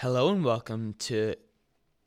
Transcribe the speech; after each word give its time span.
Hello 0.00 0.32
and 0.32 0.42
welcome 0.42 0.94
to 0.98 1.34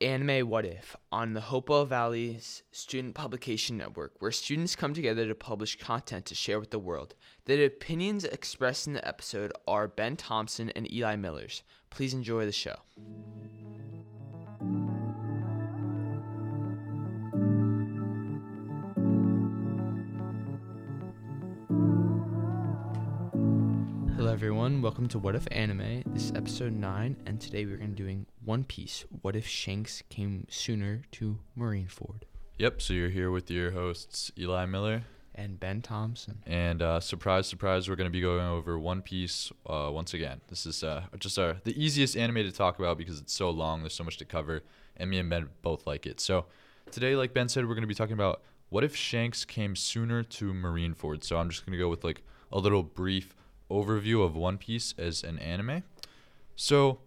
Anime 0.02 0.50
What 0.50 0.66
If 0.66 0.96
on 1.12 1.34
the 1.34 1.42
Hopewell 1.42 1.86
Valley's 1.86 2.64
Student 2.72 3.14
Publication 3.14 3.78
Network, 3.78 4.14
where 4.18 4.32
students 4.32 4.76
come 4.76 4.96
together 4.96 5.28
to 5.28 5.36
publish 5.36 5.78
content 5.78 6.26
to 6.26 6.34
share 6.34 6.60
with 6.60 6.72
the 6.72 6.80
world. 6.80 7.14
The 7.46 7.64
opinions 7.66 8.24
expressed 8.24 8.88
in 8.88 8.94
the 8.94 9.08
episode 9.08 9.52
are 9.68 9.88
Ben 9.88 10.16
Thompson 10.16 10.72
and 10.72 10.92
Eli 10.92 11.18
Miller's. 11.18 11.62
Please 11.92 12.16
enjoy 12.16 12.48
the 12.48 12.52
show. 12.52 12.78
Everyone. 24.44 24.82
Welcome 24.82 25.08
to 25.08 25.20
What 25.20 25.36
If 25.36 25.48
Anime. 25.52 26.04
This 26.08 26.26
is 26.26 26.34
episode 26.36 26.74
9, 26.74 27.16
and 27.26 27.40
today 27.40 27.66
we're 27.66 27.78
going 27.78 27.92
to 27.92 27.96
be 27.96 28.04
doing 28.04 28.26
One 28.44 28.66
Piece. 28.66 29.06
What 29.22 29.38
if 29.38 29.48
Shanks 29.48 30.04
came 30.10 30.48
sooner 30.50 31.04
to 31.14 31.40
Marineford? 31.58 32.24
Yep, 32.58 32.82
so 32.82 32.94
you're 32.94 33.08
here 33.08 33.32
with 33.32 33.50
your 33.50 33.72
hosts, 33.72 34.34
Eli 34.38 34.66
Miller. 34.66 35.04
And 35.34 35.58
Ben 35.62 35.82
Thompson. 35.82 36.44
And 36.46 36.82
uh, 36.82 37.00
surprise, 37.00 37.48
surprise, 37.48 37.88
we're 37.88 37.96
going 37.96 38.10
to 38.10 38.12
be 38.12 38.20
going 38.20 38.46
over 38.46 38.78
One 38.78 39.02
Piece 39.02 39.50
uh, 39.66 39.90
once 39.94 40.14
again. 40.14 40.42
This 40.50 40.66
is 40.66 40.84
uh, 40.84 41.04
just 41.20 41.40
our, 41.40 41.56
the 41.64 41.82
easiest 41.82 42.18
anime 42.18 42.44
to 42.44 42.52
talk 42.52 42.80
about 42.80 42.98
because 42.98 43.22
it's 43.22 43.32
so 43.32 43.50
long, 43.50 43.80
there's 43.80 43.96
so 43.96 44.04
much 44.04 44.18
to 44.18 44.26
cover, 44.26 44.64
and 44.98 45.10
me 45.10 45.20
and 45.20 45.30
Ben 45.30 45.48
both 45.62 45.88
like 45.88 46.06
it. 46.06 46.20
So 46.20 46.48
today, 46.92 47.16
like 47.16 47.34
Ben 47.34 47.48
said, 47.48 47.66
we're 47.66 47.76
going 47.76 47.84
to 47.84 47.88
be 47.88 47.96
talking 47.96 48.12
about 48.12 48.42
what 48.68 48.84
if 48.84 48.94
Shanks 48.94 49.46
came 49.46 49.78
sooner 49.78 50.22
to 50.22 50.52
Marineford. 50.52 51.24
So 51.24 51.38
I'm 51.38 51.50
just 51.50 51.66
going 51.66 51.72
to 51.72 51.82
go 51.82 51.88
with 51.88 52.04
like 52.04 52.24
a 52.52 52.60
little 52.60 52.84
brief 52.84 53.38
overview 53.74 54.24
of 54.24 54.36
One 54.36 54.58
Piece 54.58 54.94
as 54.98 55.24
an 55.24 55.40
anime. 55.40 55.84
So, 56.56 57.00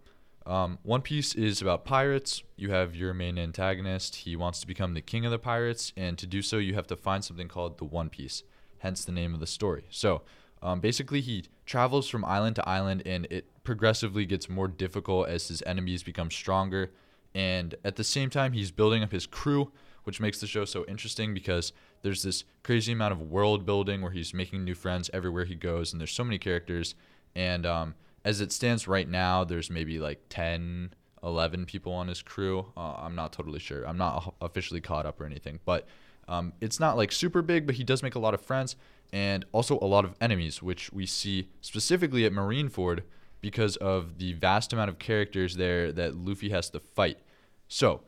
um, 0.45 0.79
One 0.83 1.02
Piece 1.02 1.34
is 1.34 1.62
about 1.62 1.84
pirates. 1.84 2.42
You 2.56 2.70
have 2.70 2.95
your 2.95 3.15
main 3.15 3.39
antagonist. 3.39 4.17
He 4.17 4.36
wants 4.36 4.61
to 4.61 4.67
become 4.67 4.95
the 4.95 5.00
king 5.00 5.25
of 5.25 5.31
the 5.31 5.39
pirates, 5.39 5.92
and 5.97 6.19
to 6.19 6.27
do 6.27 6.42
so, 6.42 6.58
you 6.58 6.75
have 6.75 6.86
to 6.89 6.97
find 6.97 7.25
something 7.25 7.48
called 7.48 7.78
the 7.78 7.84
One 7.84 8.08
Piece, 8.08 8.42
hence 8.78 9.05
the 9.05 9.12
name 9.12 9.34
of 9.34 9.41
the 9.41 9.47
story. 9.47 9.84
So, 9.91 10.23
um, 10.62 10.81
basically, 10.81 11.20
he 11.20 11.45
travels 11.64 12.08
from 12.08 12.25
island 12.25 12.56
to 12.56 12.69
island, 12.69 13.03
and 13.06 13.27
it 13.30 13.47
progressively 13.64 14.27
gets 14.27 14.48
more 14.48 14.69
difficult 14.69 15.28
as 15.28 15.48
his 15.48 15.62
enemies 15.67 16.03
become 16.03 16.30
stronger. 16.30 16.91
And 17.34 17.75
at 17.84 17.97
the 17.97 18.05
same 18.05 18.30
time, 18.30 18.53
he's 18.53 18.70
building 18.70 19.03
up 19.03 19.12
his 19.12 19.27
crew, 19.27 19.70
which 20.06 20.20
makes 20.20 20.38
the 20.38 20.46
show 20.46 20.64
so 20.64 20.84
interesting 20.86 21.34
because 21.34 21.72
there's 22.02 22.22
this 22.22 22.44
crazy 22.62 22.92
amount 22.92 23.12
of 23.12 23.20
world 23.20 23.66
building 23.66 24.02
where 24.02 24.12
he's 24.12 24.32
making 24.32 24.62
new 24.62 24.74
friends 24.74 25.10
everywhere 25.12 25.44
he 25.44 25.56
goes, 25.56 25.92
and 25.92 26.00
there's 26.00 26.12
so 26.12 26.22
many 26.22 26.38
characters. 26.38 26.94
And 27.34 27.66
um, 27.66 27.94
as 28.24 28.40
it 28.40 28.52
stands 28.52 28.86
right 28.86 29.08
now, 29.08 29.42
there's 29.42 29.68
maybe 29.68 29.98
like 29.98 30.20
10, 30.28 30.94
11 31.24 31.66
people 31.66 31.92
on 31.92 32.06
his 32.06 32.22
crew. 32.22 32.66
Uh, 32.77 32.94
I'm 32.98 33.16
not 33.16 33.32
totally 33.32 33.58
sure. 33.58 33.84
I'm 33.84 33.98
not 33.98 34.34
officially 34.40 34.80
caught 34.80 35.06
up 35.06 35.20
or 35.20 35.27
anything, 35.27 35.58
but 35.64 35.88
um, 36.28 36.52
it's 36.60 36.78
not 36.78 36.96
like 36.96 37.10
super 37.10 37.42
big, 37.42 37.66
but 37.66 37.74
he 37.74 37.82
does 37.82 38.02
make 38.02 38.14
a 38.14 38.20
lot 38.20 38.32
of 38.32 38.40
friends 38.40 38.77
and 39.12 39.44
also 39.50 39.77
a 39.80 39.86
lot 39.86 40.04
of 40.04 40.14
enemies, 40.20 40.62
which 40.62 40.92
we 40.92 41.04
see 41.04 41.48
specifically 41.60 42.24
at 42.24 42.32
Marineford 42.32 43.02
because 43.40 43.77
of 43.77 44.18
the 44.18 44.34
vast 44.34 44.72
amount 44.72 44.88
of 44.88 44.98
characters 44.98 45.56
there 45.56 45.90
that 45.92 46.16
Luffy 46.16 46.50
has 46.50 46.70
to 46.70 46.80
fight. 46.80 47.18
So, 47.68 48.02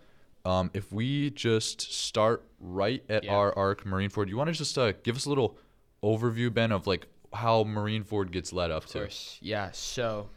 um, 0.49 0.71
if 0.75 0.91
we 0.93 1.31
just 1.31 1.81
start 1.93 2.45
right 2.59 3.05
at 3.09 3.25
Yeah. 3.25 3.35
our 3.35 3.57
arc, 3.57 3.85
Marine 3.85 4.11
Marineford, 4.11 4.29
you 4.29 4.37
want 4.37 4.49
to 4.49 4.55
just 4.55 4.77
uh, 4.79 4.93
give 5.03 5.17
us 5.17 5.27
a 5.27 5.29
little 5.29 5.57
overview, 6.03 6.53
Ben, 6.53 6.73
of 6.73 6.87
like 6.87 7.07
how 7.33 7.65
Marineford 7.65 8.31
gets 8.31 8.53
led 8.53 8.71
up 8.71 8.85
Of 8.85 8.91
to? 8.91 8.99
course. 9.01 9.39
Yeah, 9.43 9.71
so 9.73 10.31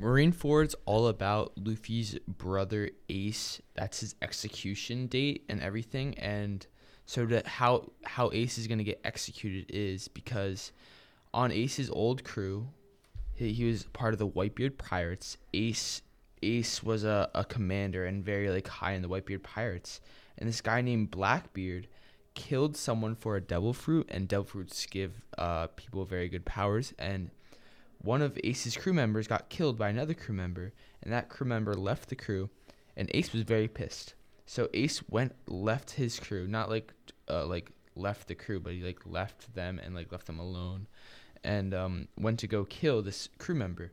Marineford's 0.00 0.74
all 0.86 1.08
about 1.08 1.52
Luffy's 1.56 2.18
brother 2.26 2.90
Ace. 3.08 3.60
That's 3.74 4.00
his 4.00 4.14
execution 4.22 5.06
date 5.06 5.44
and 5.48 5.60
everything. 5.60 6.18
And 6.18 6.66
so 7.06 7.26
that 7.26 7.46
how 7.46 7.90
how 8.04 8.30
Ace 8.32 8.58
is 8.58 8.66
gonna 8.66 8.82
get 8.84 9.00
executed 9.04 9.70
is 9.70 10.08
because 10.08 10.72
on 11.32 11.52
Ace's 11.52 11.90
old 11.90 12.24
crew, 12.24 12.68
he, 13.34 13.52
he 13.52 13.64
was 13.64 13.84
part 13.84 14.14
of 14.14 14.18
the 14.18 14.28
Whitebeard 14.28 14.78
Pirates. 14.78 15.36
Ace 15.52 16.02
Ace 16.42 16.82
was 16.82 17.04
a, 17.04 17.30
a 17.34 17.44
commander 17.44 18.06
and 18.06 18.24
very 18.24 18.50
like 18.50 18.68
high 18.68 18.92
in 18.92 19.02
the 19.02 19.08
Whitebeard 19.08 19.42
Pirates. 19.42 20.00
And 20.38 20.48
this 20.48 20.60
guy 20.60 20.80
named 20.80 21.10
Blackbeard 21.10 21.86
killed 22.34 22.76
someone 22.76 23.14
for 23.14 23.36
a 23.36 23.40
devil 23.40 23.72
fruit, 23.72 24.08
and 24.10 24.26
devil 24.26 24.44
fruits 24.44 24.86
give 24.86 25.12
uh, 25.38 25.68
people 25.68 26.04
very 26.04 26.28
good 26.28 26.44
powers. 26.44 26.92
And 26.98 27.30
one 27.98 28.22
of 28.22 28.38
Ace's 28.42 28.76
crew 28.76 28.92
members 28.92 29.26
got 29.26 29.48
killed 29.48 29.78
by 29.78 29.88
another 29.88 30.14
crew 30.14 30.34
member, 30.34 30.72
and 31.02 31.12
that 31.12 31.28
crew 31.28 31.46
member 31.46 31.74
left 31.74 32.08
the 32.08 32.16
crew, 32.16 32.50
and 32.96 33.10
Ace 33.14 33.32
was 33.32 33.42
very 33.42 33.68
pissed. 33.68 34.14
So 34.46 34.68
Ace 34.74 35.02
went 35.08 35.34
left 35.46 35.92
his 35.92 36.18
crew, 36.18 36.46
not 36.46 36.68
like 36.68 36.92
uh, 37.30 37.46
like 37.46 37.70
left 37.96 38.28
the 38.28 38.34
crew, 38.34 38.60
but 38.60 38.72
he 38.72 38.82
like 38.82 39.00
left 39.06 39.54
them 39.54 39.80
and 39.82 39.94
like 39.94 40.12
left 40.12 40.26
them 40.26 40.38
alone, 40.38 40.86
and 41.42 41.72
um, 41.72 42.08
went 42.18 42.38
to 42.40 42.46
go 42.46 42.64
kill 42.64 43.00
this 43.00 43.28
crew 43.38 43.54
member. 43.54 43.92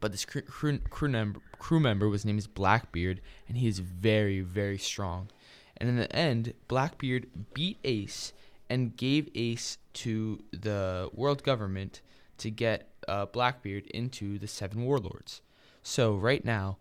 But 0.00 0.12
this 0.12 0.24
crew 0.24 0.42
crew, 0.42 0.78
crew, 0.78 1.08
member, 1.08 1.40
crew 1.58 1.80
member 1.80 2.08
was 2.08 2.24
named 2.24 2.38
as 2.38 2.46
Blackbeard, 2.46 3.20
and 3.48 3.56
he 3.56 3.68
is 3.68 3.78
very 3.80 4.40
very 4.40 4.78
strong. 4.78 5.28
And 5.76 5.88
in 5.88 5.96
the 5.96 6.14
end, 6.14 6.54
Blackbeard 6.68 7.26
beat 7.54 7.78
Ace 7.84 8.32
and 8.70 8.96
gave 8.96 9.28
Ace 9.34 9.78
to 9.94 10.42
the 10.52 11.10
world 11.12 11.42
government 11.42 12.00
to 12.38 12.50
get 12.50 12.88
uh, 13.08 13.26
Blackbeard 13.26 13.86
into 13.88 14.38
the 14.38 14.46
Seven 14.46 14.84
Warlords. 14.84 15.42
So 15.82 16.14
right 16.14 16.44
now, 16.44 16.78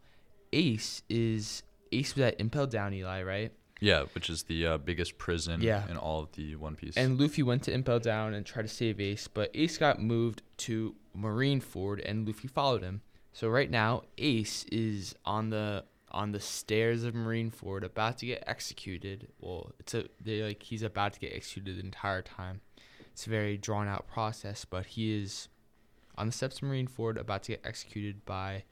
Ace 0.54 1.02
is 1.10 1.64
Ace 1.92 2.16
was 2.16 2.24
at 2.26 2.40
Impel 2.40 2.68
Down, 2.68 2.94
Eli, 2.94 3.24
right? 3.24 3.52
Yeah, 3.80 4.04
which 4.14 4.30
is 4.30 4.44
the 4.44 4.66
uh, 4.68 4.78
biggest 4.78 5.18
prison 5.18 5.60
Yeah. 5.62 5.90
in 5.90 5.98
all 5.98 6.20
of 6.22 6.32
the 6.34 6.56
One 6.56 6.76
Piece. 6.76 6.96
And 6.96 7.20
Luffy 7.20 7.42
went 7.42 7.64
to 7.64 7.74
Impel 7.74 8.00
Down 8.00 8.36
and 8.36 8.46
tried 8.46 8.62
to 8.64 8.68
save 8.68 9.00
Ace, 9.02 9.28
but 9.28 9.50
Ace 9.56 9.80
got 9.80 10.00
moved 10.00 10.44
to 10.58 10.94
Marineford, 11.18 12.02
and 12.04 12.28
Luffy 12.28 12.48
followed 12.48 12.84
him. 12.84 13.02
So 13.34 13.48
right 13.50 13.70
now, 13.70 14.04
Ace 14.18 14.66
is 14.72 15.16
on 15.26 15.50
the 15.50 15.86
on 16.14 16.34
the 16.34 16.40
stairs 16.40 17.04
of 17.04 17.14
Marineford, 17.14 17.84
about 17.84 18.18
to 18.18 18.26
get 18.26 18.44
executed. 18.46 19.30
Well, 19.40 19.72
it's 19.80 19.94
a 19.94 20.06
they 20.20 20.42
like 20.42 20.64
he's 20.64 20.84
about 20.84 21.14
to 21.14 21.20
get 21.20 21.34
executed 21.34 21.78
the 21.78 21.86
entire 21.86 22.22
time. 22.22 22.62
It's 23.12 23.28
a 23.28 23.30
very 23.30 23.58
drawn 23.58 23.88
out 23.88 24.08
process, 24.08 24.66
but 24.66 24.86
he 24.86 25.22
is 25.22 25.48
on 26.18 26.28
the 26.28 26.34
steps 26.34 26.62
of 26.62 26.68
Marineford, 26.68 27.20
about 27.20 27.44
to 27.44 27.54
get 27.54 27.62
executed 27.64 28.26
by. 28.26 28.64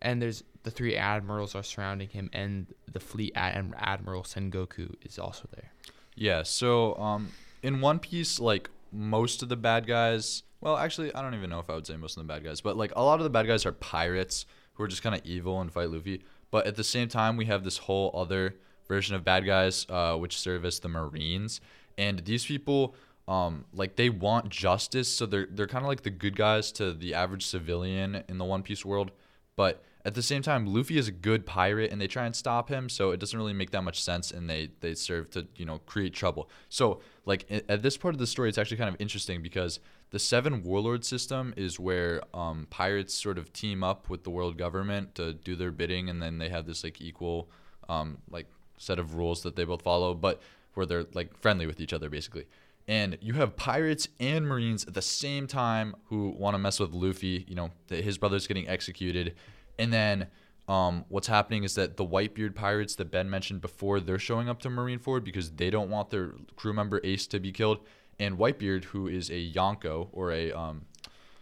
And 0.00 0.22
there's 0.22 0.44
the 0.62 0.70
three 0.70 0.96
admirals 0.96 1.54
are 1.54 1.62
surrounding 1.62 2.08
him, 2.08 2.30
and 2.32 2.72
the 2.90 3.00
fleet 3.00 3.32
ad- 3.34 3.74
admiral 3.76 4.22
Sengoku 4.22 4.94
is 5.02 5.18
also 5.18 5.48
there. 5.54 5.72
Yeah, 6.14 6.42
so 6.42 6.96
um, 6.96 7.32
in 7.62 7.80
One 7.80 7.98
Piece, 7.98 8.38
like 8.38 8.70
most 8.92 9.42
of 9.42 9.48
the 9.48 9.56
bad 9.56 9.86
guys, 9.86 10.44
well, 10.60 10.76
actually, 10.76 11.14
I 11.14 11.22
don't 11.22 11.34
even 11.34 11.50
know 11.50 11.60
if 11.60 11.70
I 11.70 11.74
would 11.74 11.86
say 11.86 11.96
most 11.96 12.16
of 12.16 12.26
the 12.26 12.32
bad 12.32 12.44
guys, 12.44 12.60
but 12.60 12.76
like 12.76 12.92
a 12.96 13.02
lot 13.02 13.20
of 13.20 13.24
the 13.24 13.30
bad 13.30 13.46
guys 13.46 13.64
are 13.64 13.72
pirates 13.72 14.46
who 14.74 14.82
are 14.84 14.88
just 14.88 15.02
kind 15.02 15.14
of 15.14 15.24
evil 15.24 15.60
and 15.60 15.72
fight 15.72 15.90
Luffy. 15.90 16.22
But 16.50 16.66
at 16.66 16.76
the 16.76 16.84
same 16.84 17.08
time, 17.08 17.36
we 17.36 17.44
have 17.46 17.64
this 17.64 17.78
whole 17.78 18.10
other 18.14 18.56
version 18.86 19.14
of 19.14 19.24
bad 19.24 19.44
guys, 19.44 19.86
uh, 19.88 20.16
which 20.16 20.38
serve 20.38 20.64
as 20.64 20.80
the 20.80 20.88
Marines, 20.88 21.60
and 21.96 22.20
these 22.20 22.44
people. 22.44 22.94
Um, 23.28 23.66
like 23.74 23.96
they 23.96 24.08
want 24.08 24.48
justice, 24.48 25.06
so 25.06 25.26
they're 25.26 25.46
they're 25.50 25.66
kind 25.66 25.84
of 25.84 25.88
like 25.88 26.02
the 26.02 26.10
good 26.10 26.34
guys 26.34 26.72
to 26.72 26.94
the 26.94 27.12
average 27.12 27.44
civilian 27.44 28.24
in 28.26 28.38
the 28.38 28.44
One 28.44 28.62
Piece 28.62 28.86
world. 28.86 29.10
But 29.54 29.84
at 30.06 30.14
the 30.14 30.22
same 30.22 30.40
time, 30.40 30.64
Luffy 30.64 30.96
is 30.96 31.08
a 31.08 31.12
good 31.12 31.44
pirate, 31.44 31.92
and 31.92 32.00
they 32.00 32.06
try 32.06 32.24
and 32.24 32.34
stop 32.34 32.70
him, 32.70 32.88
so 32.88 33.10
it 33.10 33.20
doesn't 33.20 33.38
really 33.38 33.52
make 33.52 33.72
that 33.72 33.82
much 33.82 34.02
sense, 34.02 34.30
and 34.30 34.48
they 34.48 34.70
they 34.80 34.94
serve 34.94 35.28
to 35.32 35.46
you 35.56 35.66
know 35.66 35.80
create 35.80 36.14
trouble. 36.14 36.48
So 36.70 37.00
like 37.26 37.44
at 37.68 37.82
this 37.82 37.98
part 37.98 38.14
of 38.14 38.18
the 38.18 38.26
story, 38.26 38.48
it's 38.48 38.56
actually 38.56 38.78
kind 38.78 38.88
of 38.88 38.96
interesting 38.98 39.42
because 39.42 39.80
the 40.10 40.18
Seven 40.18 40.62
Warlord 40.62 41.04
system 41.04 41.52
is 41.56 41.78
where 41.78 42.22
um, 42.34 42.66
pirates 42.70 43.14
sort 43.14 43.38
of 43.38 43.52
team 43.52 43.84
up 43.84 44.08
with 44.08 44.24
the 44.24 44.30
world 44.30 44.56
government 44.56 45.14
to 45.16 45.34
do 45.34 45.54
their 45.54 45.70
bidding, 45.70 46.08
and 46.08 46.22
then 46.22 46.38
they 46.38 46.48
have 46.48 46.66
this 46.66 46.84
like 46.84 47.00
equal 47.00 47.50
um, 47.88 48.18
like 48.30 48.46
set 48.76 48.98
of 48.98 49.14
rules 49.14 49.42
that 49.42 49.56
they 49.56 49.64
both 49.64 49.82
follow, 49.82 50.14
but 50.14 50.40
where 50.74 50.86
they're 50.86 51.06
like 51.14 51.36
friendly 51.36 51.66
with 51.66 51.80
each 51.80 51.92
other 51.92 52.08
basically 52.08 52.46
and 52.88 53.18
you 53.20 53.34
have 53.34 53.54
pirates 53.54 54.08
and 54.18 54.48
marines 54.48 54.86
at 54.86 54.94
the 54.94 55.02
same 55.02 55.46
time 55.46 55.94
who 56.06 56.30
want 56.30 56.54
to 56.54 56.58
mess 56.58 56.80
with 56.80 56.92
Luffy. 56.92 57.44
You 57.46 57.54
know, 57.54 57.70
that 57.88 58.02
his 58.02 58.16
brother's 58.16 58.46
getting 58.46 58.66
executed, 58.66 59.34
and 59.78 59.92
then 59.92 60.28
um, 60.68 61.04
what's 61.08 61.28
happening 61.28 61.64
is 61.64 61.74
that 61.74 61.98
the 61.98 62.06
Whitebeard 62.06 62.54
pirates 62.54 62.94
that 62.96 63.10
Ben 63.10 63.28
mentioned 63.28 63.60
before, 63.60 64.00
they're 64.00 64.18
showing 64.18 64.48
up 64.48 64.60
to 64.60 64.70
Marineford 64.70 65.22
because 65.22 65.50
they 65.52 65.70
don't 65.70 65.90
want 65.90 66.10
their 66.10 66.32
crew 66.56 66.72
member 66.72 67.00
Ace 67.04 67.26
to 67.28 67.38
be 67.38 67.52
killed. 67.52 67.78
And 68.18 68.36
Whitebeard, 68.38 68.84
who 68.84 69.06
is 69.06 69.30
a 69.30 69.52
Yonko 69.52 70.08
or 70.12 70.32
a 70.32 70.52
um, 70.52 70.82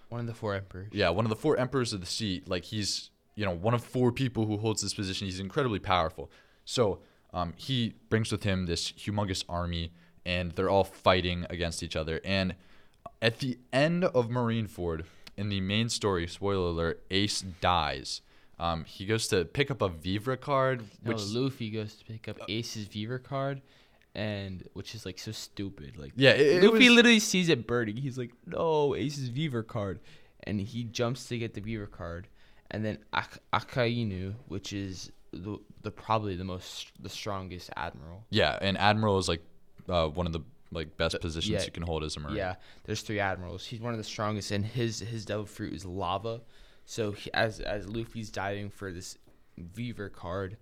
One 0.08 0.20
of 0.20 0.26
the 0.26 0.34
four 0.34 0.54
emperors. 0.54 0.88
yeah, 0.92 1.08
one 1.08 1.24
of 1.24 1.30
the 1.30 1.36
four 1.36 1.56
emperors 1.56 1.92
of 1.92 2.00
the 2.00 2.06
sea. 2.06 2.42
Like 2.46 2.64
he's, 2.64 3.10
you 3.34 3.44
know, 3.44 3.54
one 3.54 3.74
of 3.74 3.82
four 3.84 4.12
people 4.12 4.46
who 4.46 4.58
holds 4.58 4.82
this 4.82 4.94
position. 4.94 5.26
He's 5.26 5.40
incredibly 5.40 5.78
powerful. 5.78 6.30
So 6.64 7.00
um, 7.32 7.54
he 7.56 7.94
brings 8.08 8.30
with 8.30 8.42
him 8.44 8.66
this 8.66 8.92
humongous 8.92 9.44
army, 9.48 9.92
and 10.24 10.52
they're 10.52 10.70
all 10.70 10.84
fighting 10.84 11.46
against 11.48 11.82
each 11.82 11.96
other. 11.96 12.20
And 12.24 12.54
at 13.22 13.38
the 13.38 13.58
end 13.72 14.04
of 14.04 14.28
Marineford, 14.28 15.04
in 15.36 15.48
the 15.48 15.60
main 15.60 15.88
story, 15.88 16.26
spoiler 16.26 16.68
alert, 16.68 17.02
Ace 17.10 17.42
dies. 17.60 18.20
Um, 18.58 18.84
he 18.84 19.04
goes 19.04 19.28
to 19.28 19.44
pick 19.44 19.70
up 19.70 19.82
a 19.82 19.88
Vivre 19.88 20.36
card, 20.38 20.82
No, 21.04 21.12
which 21.12 21.22
Luffy 21.24 21.70
goes 21.70 21.94
to 21.96 22.04
pick 22.04 22.26
up 22.26 22.38
Ace's 22.48 22.86
Vivre 22.86 23.18
card, 23.18 23.60
and 24.16 24.66
which 24.72 24.94
is 24.96 25.04
like 25.06 25.18
so 25.18 25.30
stupid. 25.30 25.96
Like 25.96 26.12
yeah, 26.16 26.30
it, 26.30 26.64
it 26.64 26.66
Luffy 26.72 26.88
was- 26.88 26.96
literally 26.96 27.20
sees 27.20 27.48
it 27.48 27.66
burning. 27.68 27.96
He's 27.96 28.18
like, 28.18 28.32
"No, 28.46 28.94
Ace's 28.96 29.28
Vivre 29.28 29.62
card," 29.62 30.00
and 30.44 30.60
he 30.60 30.82
jumps 30.84 31.28
to 31.28 31.38
get 31.38 31.54
the 31.54 31.60
Vivre 31.60 31.86
card, 31.86 32.26
and 32.70 32.84
then 32.84 32.98
Ak- 33.12 33.38
Akainu, 33.52 34.34
which 34.48 34.72
is 34.72 35.12
the, 35.32 35.58
the 35.82 35.90
probably 35.90 36.34
the 36.34 36.44
most 36.44 36.90
the 37.00 37.08
strongest 37.10 37.70
admiral. 37.76 38.24
yeah, 38.30 38.58
and 38.60 38.78
Admiral 38.78 39.18
is 39.18 39.28
like 39.28 39.42
uh, 39.88 40.08
one 40.08 40.26
of 40.26 40.32
the 40.32 40.40
like 40.72 40.96
best 40.96 41.12
The- 41.12 41.18
positions 41.20 41.52
yeah, 41.60 41.64
you 41.64 41.70
can 41.70 41.82
hold 41.82 42.02
as 42.02 42.16
a 42.16 42.20
marine. 42.20 42.36
Yeah, 42.36 42.54
there's 42.84 43.02
three 43.02 43.20
admirals. 43.20 43.66
He's 43.66 43.80
one 43.80 43.92
of 43.92 43.98
the 43.98 44.04
strongest, 44.04 44.50
and 44.50 44.64
his 44.64 45.00
his 45.00 45.24
devil 45.26 45.44
fruit 45.46 45.74
is 45.74 45.84
lava. 45.84 46.40
So 46.86 47.12
he, 47.12 47.30
as 47.34 47.60
as 47.60 47.86
Luffy's 47.88 48.30
diving 48.30 48.70
for 48.70 48.90
this 48.92 49.18
Vivre 49.58 50.08
card, 50.10 50.56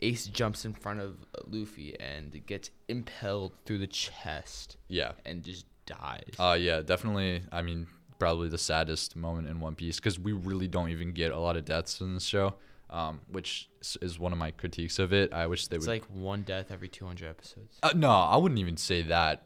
Ace 0.00 0.26
jumps 0.26 0.64
in 0.64 0.74
front 0.74 1.00
of 1.00 1.16
Luffy 1.46 1.98
and 1.98 2.44
gets 2.46 2.70
impelled 2.88 3.52
through 3.64 3.78
the 3.78 3.86
chest 3.86 4.76
yeah, 4.88 5.12
and 5.24 5.42
just 5.42 5.64
dies. 5.86 6.34
uh, 6.38 6.56
yeah, 6.58 6.82
definitely. 6.82 7.42
I 7.50 7.62
mean, 7.62 7.86
probably 8.18 8.48
the 8.48 8.58
saddest 8.58 9.16
moment 9.16 9.48
in 9.48 9.60
One 9.60 9.74
Piece 9.74 9.96
because 9.96 10.18
we 10.18 10.32
really 10.32 10.68
don't 10.68 10.90
even 10.90 11.12
get 11.12 11.32
a 11.32 11.38
lot 11.38 11.56
of 11.56 11.64
deaths 11.64 12.00
in 12.00 12.14
this 12.14 12.24
show, 12.24 12.54
um, 12.90 13.20
which 13.28 13.68
is- 14.02 14.18
one 14.18 14.32
of 14.32 14.38
my 14.38 14.50
critiques 14.50 14.98
of 14.98 15.12
it. 15.12 15.32
I 15.32 15.46
wish 15.46 15.66
they 15.68 15.76
it's 15.76 15.86
would. 15.86 15.92
like 15.92 16.04
one 16.10 16.42
death 16.42 16.70
every 16.70 16.88
200 16.88 17.28
episodes. 17.28 17.78
uh, 17.82 17.92
no, 17.96 18.10
I 18.10 18.36
wouldn't 18.36 18.58
even 18.60 18.76
say 18.76 19.02
that. 19.02 19.44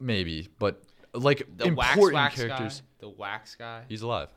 Maybe, 0.00 0.48
but 0.60 0.80
like 1.12 1.38
The 1.56 1.64
important 1.64 1.96
wax 1.96 2.12
wax 2.12 2.34
characters. 2.36 2.80
guy, 2.80 2.86
the 3.00 3.08
wax 3.08 3.54
guy, 3.56 3.82
He's 3.88 4.02
alive. 4.02 4.28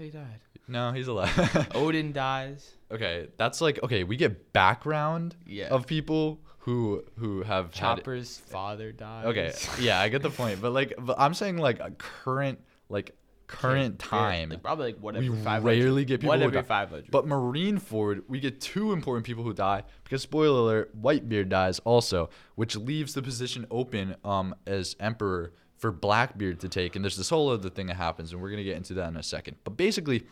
He 0.00 0.10
died. 0.10 0.40
No, 0.68 0.92
he's 0.92 1.08
alive. 1.08 1.68
Odin 1.74 2.12
dies. 2.26 2.72
okay, 2.90 3.28
that's 3.36 3.60
like 3.60 3.82
okay. 3.82 4.04
We 4.04 4.16
get 4.16 4.52
background 4.52 5.34
Yeah. 5.46 5.68
of 5.68 5.86
people 5.86 6.40
who 6.58 7.02
who 7.18 7.42
have 7.42 7.66
had 7.66 7.72
Chopper's 7.72 8.36
father 8.38 8.92
dies. 8.92 9.26
Okay, 9.26 9.52
yeah, 9.80 10.00
I 10.00 10.08
get 10.08 10.22
the 10.22 10.30
point, 10.30 10.60
but 10.60 10.72
like, 10.72 10.94
but 10.98 11.16
I'm 11.18 11.34
saying 11.34 11.56
like 11.58 11.80
a 11.80 11.90
current, 11.92 12.60
like 12.88 13.16
current 13.48 13.98
time. 13.98 14.50
like 14.50 14.62
probably 14.62 14.92
like 14.92 14.98
what 15.00 15.16
we 15.16 15.26
every 15.26 15.40
500. 15.42 15.64
rarely 15.80 16.04
get 16.04 16.20
people 16.20 16.28
What 16.28 16.38
who 16.38 16.44
every 16.44 16.58
die. 16.60 16.62
500. 16.62 17.10
But 17.10 17.26
Marineford, 17.26 18.22
we 18.28 18.38
get 18.38 18.60
two 18.60 18.92
important 18.92 19.26
people 19.26 19.42
who 19.42 19.52
die 19.52 19.82
because 20.04 20.22
spoiler 20.22 20.60
alert, 20.60 21.02
Whitebeard 21.02 21.48
dies 21.48 21.80
also, 21.80 22.30
which 22.54 22.76
leaves 22.76 23.14
the 23.14 23.22
position 23.22 23.66
open 23.70 24.14
um 24.24 24.54
as 24.68 24.94
emperor 25.00 25.52
for 25.80 25.90
Blackbeard 25.90 26.60
to 26.60 26.68
take. 26.68 26.94
And 26.94 27.04
there's 27.04 27.16
this 27.16 27.30
whole 27.30 27.48
other 27.50 27.70
thing 27.70 27.86
that 27.88 27.96
happens, 27.96 28.32
and 28.32 28.40
we're 28.40 28.50
gonna 28.50 28.62
get 28.62 28.76
into 28.76 28.94
that 28.94 29.08
in 29.08 29.16
a 29.16 29.22
second. 29.22 29.56
But 29.64 29.76
basically, 29.76 30.24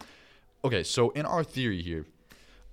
okay, 0.65 0.85
so 0.85 1.11
in 1.11 1.27
our 1.27 1.43
theory 1.43 1.83
here. 1.83 2.06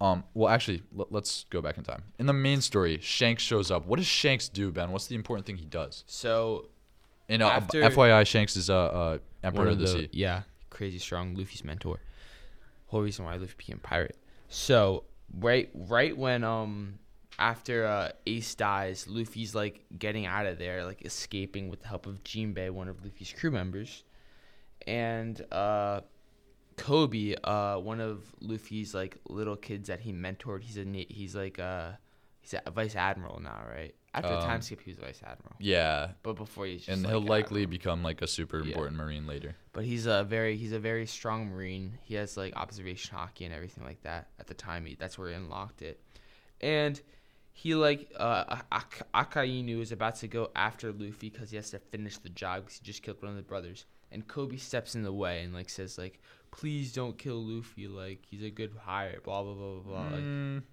Um, 0.01 0.25
well, 0.33 0.49
actually, 0.49 0.83
l- 0.99 1.07
let's 1.09 1.45
go 1.49 1.61
back 1.61 1.77
in 1.77 1.85
time. 1.85 2.03
In 2.19 2.25
the 2.25 2.33
main 2.33 2.59
story, 2.59 2.99
Shanks 3.01 3.41
shows 3.41 3.71
up. 3.71 3.85
What 3.85 3.95
does 3.95 4.05
Shanks 4.05 4.49
do, 4.49 4.69
Ben? 4.69 4.91
What's 4.91 5.07
the 5.07 5.15
important 5.15 5.47
thing 5.47 5.55
he 5.55 5.63
does? 5.65 6.03
so 6.05 6.67
And 7.29 7.41
uh, 7.41 7.47
After- 7.47 7.81
FYI, 7.81 8.27
Shanks 8.27 8.57
is 8.57 8.69
uh, 8.69 8.75
uh 8.75 9.17
Emperor 9.41 9.63
one 9.63 9.73
of 9.73 9.79
the, 9.79 9.87
Sea. 9.87 10.09
Yeah, 10.11 10.41
crazy 10.69 10.99
strong. 10.99 11.33
Luffy's 11.35 11.63
mentor. 11.63 12.01
Whole 12.87 13.01
reason 13.03 13.23
why 13.23 13.35
Luffy 13.37 13.53
became 13.57 13.79
pirate. 13.79 14.17
So 14.49 15.05
right, 15.39 15.69
right 15.73 16.15
when 16.15 16.43
um 16.43 16.99
after 17.39 17.85
uh, 17.85 18.11
Ace 18.25 18.55
dies, 18.55 19.07
Luffy's 19.07 19.53
like 19.55 19.85
getting 19.97 20.25
out 20.25 20.45
of 20.45 20.57
there, 20.59 20.85
like 20.85 21.05
escaping 21.05 21.69
with 21.69 21.81
the 21.81 21.87
help 21.87 22.05
of 22.05 22.23
Jinbei, 22.23 22.69
one 22.71 22.87
of 22.87 23.03
Luffy's 23.03 23.33
crew 23.33 23.51
members, 23.51 24.03
and 24.87 25.41
uh. 25.51 26.01
Koby, 26.77 27.35
uh, 27.43 27.77
one 27.79 28.01
of 28.01 28.35
Luffy's 28.41 28.93
like 28.93 29.17
little 29.29 29.55
kids 29.55 29.87
that 29.87 30.01
he 30.01 30.11
mentored. 30.11 30.61
He's 30.61 30.77
a 30.77 30.83
he's 31.09 31.35
like 31.35 31.57
uh 31.57 31.91
he's 32.41 32.53
a 32.65 32.69
vice 32.71 32.95
admiral 32.95 33.39
now, 33.39 33.63
right? 33.69 33.95
After 34.13 34.35
the 34.35 34.41
Um, 34.41 34.41
time 34.41 34.61
skip, 34.61 34.81
he 34.81 34.91
was 34.91 34.99
vice 34.99 35.21
admiral, 35.23 35.55
Yeah, 35.59 36.11
but 36.23 36.33
before 36.35 36.65
he's 36.65 36.85
just 36.85 36.89
and 36.89 37.03
like 37.03 37.11
he'll 37.11 37.21
likely 37.21 37.61
admiral. 37.61 37.69
become 37.79 38.03
like 38.03 38.21
a 38.21 38.27
super 38.27 38.59
Yeah. 38.59 38.67
important 38.67 38.97
Marine 38.97 39.25
later. 39.25 39.55
But 39.73 39.85
he's 39.85 40.05
a 40.05 40.23
very 40.23 40.57
he's 40.57 40.73
a 40.73 40.79
very 40.79 41.05
strong 41.05 41.47
marine. 41.47 41.97
He 42.03 42.15
has 42.15 42.35
like 42.37 42.55
observation 42.55 43.17
haki 43.17 43.45
and 43.45 43.53
everything 43.53 43.83
like 43.85 44.01
that. 44.03 44.27
At 44.39 44.47
the 44.47 44.53
time, 44.53 44.85
he, 44.85 44.95
that's 44.95 45.17
where 45.17 45.29
he 45.29 45.35
unlocked 45.35 45.81
it. 45.81 46.01
And 46.61 46.99
he 47.57 47.73
like 47.73 48.11
uh 48.17 48.57
Ak- 48.71 49.07
Akainu 49.15 49.79
is 49.81 49.91
about 49.93 50.15
to 50.17 50.27
go 50.27 50.51
after 50.55 50.91
Luffy 50.91 51.29
because 51.29 51.49
he 51.51 51.55
has 51.55 51.71
to 51.71 51.79
finish 51.79 52.17
the 52.17 52.29
job 52.29 52.63
because 52.65 52.79
he 52.79 52.83
just 52.85 53.01
killed 53.01 53.21
one 53.21 53.31
of 53.31 53.37
the 53.37 53.43
brothers. 53.43 53.85
And 54.11 54.27
Koby 54.27 54.59
steps 54.59 54.93
in 54.95 55.03
the 55.03 55.13
way 55.13 55.41
and 55.43 55.53
like 55.53 55.69
says 55.69 55.97
like, 55.97 56.19
"Please 56.51 56.91
don't 56.93 57.17
kill 57.17 57.41
Luffy. 57.43 57.87
Like 57.87 58.19
he's 58.29 58.43
a 58.43 58.49
good 58.49 58.71
hire." 58.83 59.19
Blah 59.23 59.41
blah 59.43 59.53
blah 59.53 59.73
blah 59.75 59.83
blah. 59.83 60.03
Like, 60.15 60.23
Mm, 60.23 60.63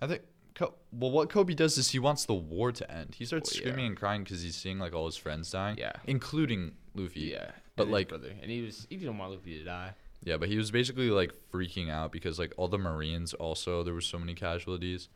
I 0.00 0.06
think. 0.06 0.22
Ko- 0.54 0.74
well, 0.92 1.10
what 1.10 1.30
Koby 1.30 1.56
does 1.56 1.78
is 1.78 1.88
he 1.90 1.98
wants 1.98 2.26
the 2.26 2.34
war 2.34 2.72
to 2.72 2.90
end. 2.90 3.14
He 3.14 3.24
starts 3.24 3.50
Well, 3.54 3.62
yeah. 3.62 3.70
screaming 3.72 3.86
and 3.86 3.96
crying 3.96 4.22
because 4.22 4.42
he's 4.42 4.54
seeing 4.54 4.78
like 4.78 4.92
all 4.92 5.06
his 5.06 5.16
friends 5.16 5.50
dying, 5.50 5.78
yeah, 5.78 5.92
including 6.04 6.72
Luffy. 6.94 7.20
yeah. 7.20 7.52
but, 7.74 7.84
and 7.84 7.88
his 7.88 7.92
like- 7.94 8.08
brother, 8.10 8.34
and 8.42 8.50
he 8.50 8.60
was 8.60 8.86
he 8.90 8.96
didn't 8.98 9.16
want 9.16 9.32
Luffy 9.32 9.58
to 9.58 9.64
die. 9.64 9.94
Yeah, 10.22 10.36
but 10.36 10.48
he 10.50 10.58
was 10.58 10.70
basically 10.70 11.08
like 11.10 11.32
freaking 11.50 11.90
out 11.90 12.12
because 12.12 12.38
like 12.38 12.52
all 12.58 12.68
the 12.68 12.76
Marines 12.78 13.32
also 13.32 13.82
there 13.82 13.94
were 13.94 14.02
so 14.02 14.18
many 14.18 14.34
casualties. 14.34 15.08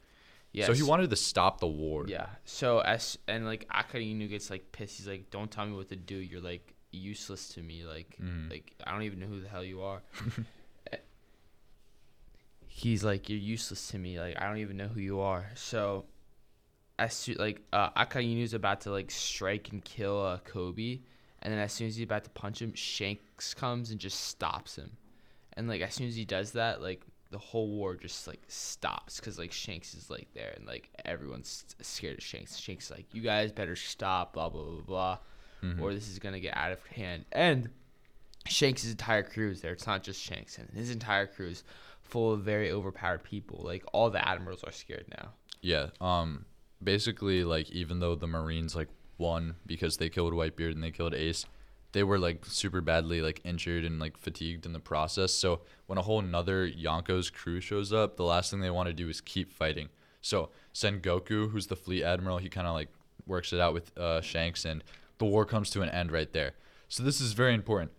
Yeah. 0.53 0.67
So 0.67 0.73
he 0.73 0.83
wanted 0.83 1.11
to 1.11 1.17
stop 1.17 1.61
the 1.61 1.67
war. 1.67 2.05
Yeah. 2.09 2.27
So 2.45 2.79
as 2.81 3.19
and 3.29 3.45
like 3.45 3.69
Akainu 3.69 4.29
gets 4.29 4.49
like 4.51 4.73
pissed. 4.73 4.97
He's 4.99 5.07
like, 5.09 5.31
"Don't 5.31 5.51
tell 5.51 5.67
me 5.67 5.75
what 5.77 5.89
to 5.91 5.97
do. 5.97 6.17
You're 6.17 6.41
like 6.41 6.75
useless 6.93 7.49
to 7.51 7.63
me. 7.63 7.85
Like, 7.85 8.17
Mhm. 8.23 8.49
like 8.51 8.73
I 8.87 8.93
don't 8.93 9.03
even 9.03 9.19
know 9.19 9.27
who 9.27 9.41
the 9.41 9.49
hell 9.49 9.65
you 9.65 9.83
are." 9.83 10.03
He's 12.69 13.03
like, 13.05 13.29
"You're 13.29 13.39
useless 13.39 13.89
to 13.89 13.99
me. 13.99 14.19
Like 14.21 14.41
I 14.41 14.47
don't 14.47 14.59
even 14.59 14.77
know 14.77 14.89
who 14.89 15.01
you 15.01 15.21
are." 15.21 15.51
So 15.55 16.05
as 16.99 17.15
soon 17.15 17.37
like 17.39 17.63
uh, 17.73 17.91
Akainu's 17.91 18.55
about 18.55 18.83
to 18.83 18.91
like 18.91 19.11
strike 19.11 19.71
and 19.73 19.85
kill 19.85 20.23
uh, 20.25 20.39
Koby, 20.39 21.01
and 21.43 21.53
then 21.53 21.59
as 21.61 21.73
soon 21.73 21.89
as 21.89 21.97
he's 21.97 22.05
about 22.05 22.25
to 22.25 22.31
punch 22.31 22.61
him, 22.61 22.75
Shanks 22.75 23.55
comes 23.55 23.91
and 23.91 24.01
just 24.01 24.21
stops 24.21 24.77
him. 24.77 24.97
And 25.55 25.69
like 25.69 25.81
as 25.81 25.95
soon 25.95 26.07
as 26.09 26.17
he 26.17 26.25
does 26.27 26.53
that, 26.53 26.83
like 26.83 27.03
the 27.31 27.39
whole 27.39 27.69
war 27.69 27.97
just 27.97 28.27
like 28.27 28.41
stops 28.49 29.19
because 29.19 29.39
like 29.39 29.53
Shanks 29.53 29.95
is 29.95 30.09
like 30.11 30.29
there 30.35 30.53
and 30.57 30.67
like 30.67 30.91
everyone's 31.05 31.65
scared 31.81 32.19
of 32.19 32.25
Shanks. 32.25 32.57
Shanks 32.57 32.91
like, 32.91 33.07
you 33.13 33.21
guys 33.23 33.53
better 33.53 33.77
stop, 33.77 34.33
blah 34.35 34.49
blah 34.49 34.63
blah 34.63 34.81
blah, 34.83 35.19
Mhm. 35.63 35.81
or 35.81 35.93
this 35.95 36.09
is 36.09 36.19
gonna 36.19 36.41
get 36.41 36.57
out 36.57 36.73
of 36.73 36.85
hand. 36.87 37.25
And 37.33 37.71
Shanks' 38.47 38.89
entire 38.89 39.23
crew 39.25 39.51
is 39.51 39.61
there. 39.61 39.73
It's 39.73 39.87
not 39.87 40.03
just 40.05 40.21
Shanks, 40.23 40.59
and 40.59 40.69
his 40.71 40.91
entire 40.91 41.27
crew 41.27 41.49
is 41.49 41.65
full 42.01 42.33
of 42.33 42.43
very 42.43 42.71
overpowered 42.71 43.25
people. 43.25 43.61
Like 43.65 43.85
all 43.93 44.09
the 44.11 44.27
admirals 44.27 44.63
are 44.63 44.73
scared 44.73 45.07
now. 45.19 45.31
Yeah. 45.63 45.89
Um. 46.01 46.45
Basically, 46.83 47.43
like 47.43 47.71
even 47.71 47.99
though 48.01 48.15
the 48.15 48.27
Marines 48.29 48.77
like 48.77 48.89
won 49.19 49.57
because 49.67 49.97
they 49.97 50.09
killed 50.11 50.33
Whitebeard 50.35 50.73
and 50.73 50.83
they 50.85 50.91
killed 50.93 51.15
Ace, 51.15 51.47
they 51.93 52.03
were 52.03 52.19
like 52.19 52.45
super 52.47 52.81
badly 52.81 53.23
like 53.23 53.41
injured 53.45 53.85
and 53.85 53.99
like 53.99 54.17
fatigued 54.17 54.67
in 54.67 54.73
the 54.73 54.81
process. 54.81 55.33
So 55.33 55.61
when 55.87 55.99
a 55.99 56.03
whole 56.03 56.19
another 56.19 56.69
Yonko's 56.69 57.31
crew 57.31 57.61
shows 57.61 57.93
up, 57.93 58.17
the 58.17 58.25
last 58.25 58.51
thing 58.51 58.61
they 58.61 58.71
want 58.71 58.89
to 58.89 58.93
do 58.93 59.09
is 59.09 59.21
keep 59.21 59.53
fighting. 59.53 59.89
So 60.21 60.51
Sengoku, 60.75 61.51
who's 61.51 61.69
the 61.69 61.77
fleet 61.77 62.03
admiral, 62.03 62.39
he 62.39 62.49
kind 62.49 62.67
of 62.67 62.75
like 62.75 62.89
works 63.27 63.53
it 63.53 63.61
out 63.61 63.75
with 63.75 63.97
uh, 63.99 64.21
Shanks, 64.21 64.65
and 64.65 64.83
the 65.19 65.25
war 65.25 65.45
comes 65.45 65.71
to 65.71 65.83
an 65.83 65.89
end 65.89 66.13
right 66.13 66.33
there. 66.33 66.53
So 66.89 67.03
this 67.03 67.21
is 67.21 67.33
very 67.33 67.55
important. 67.55 67.93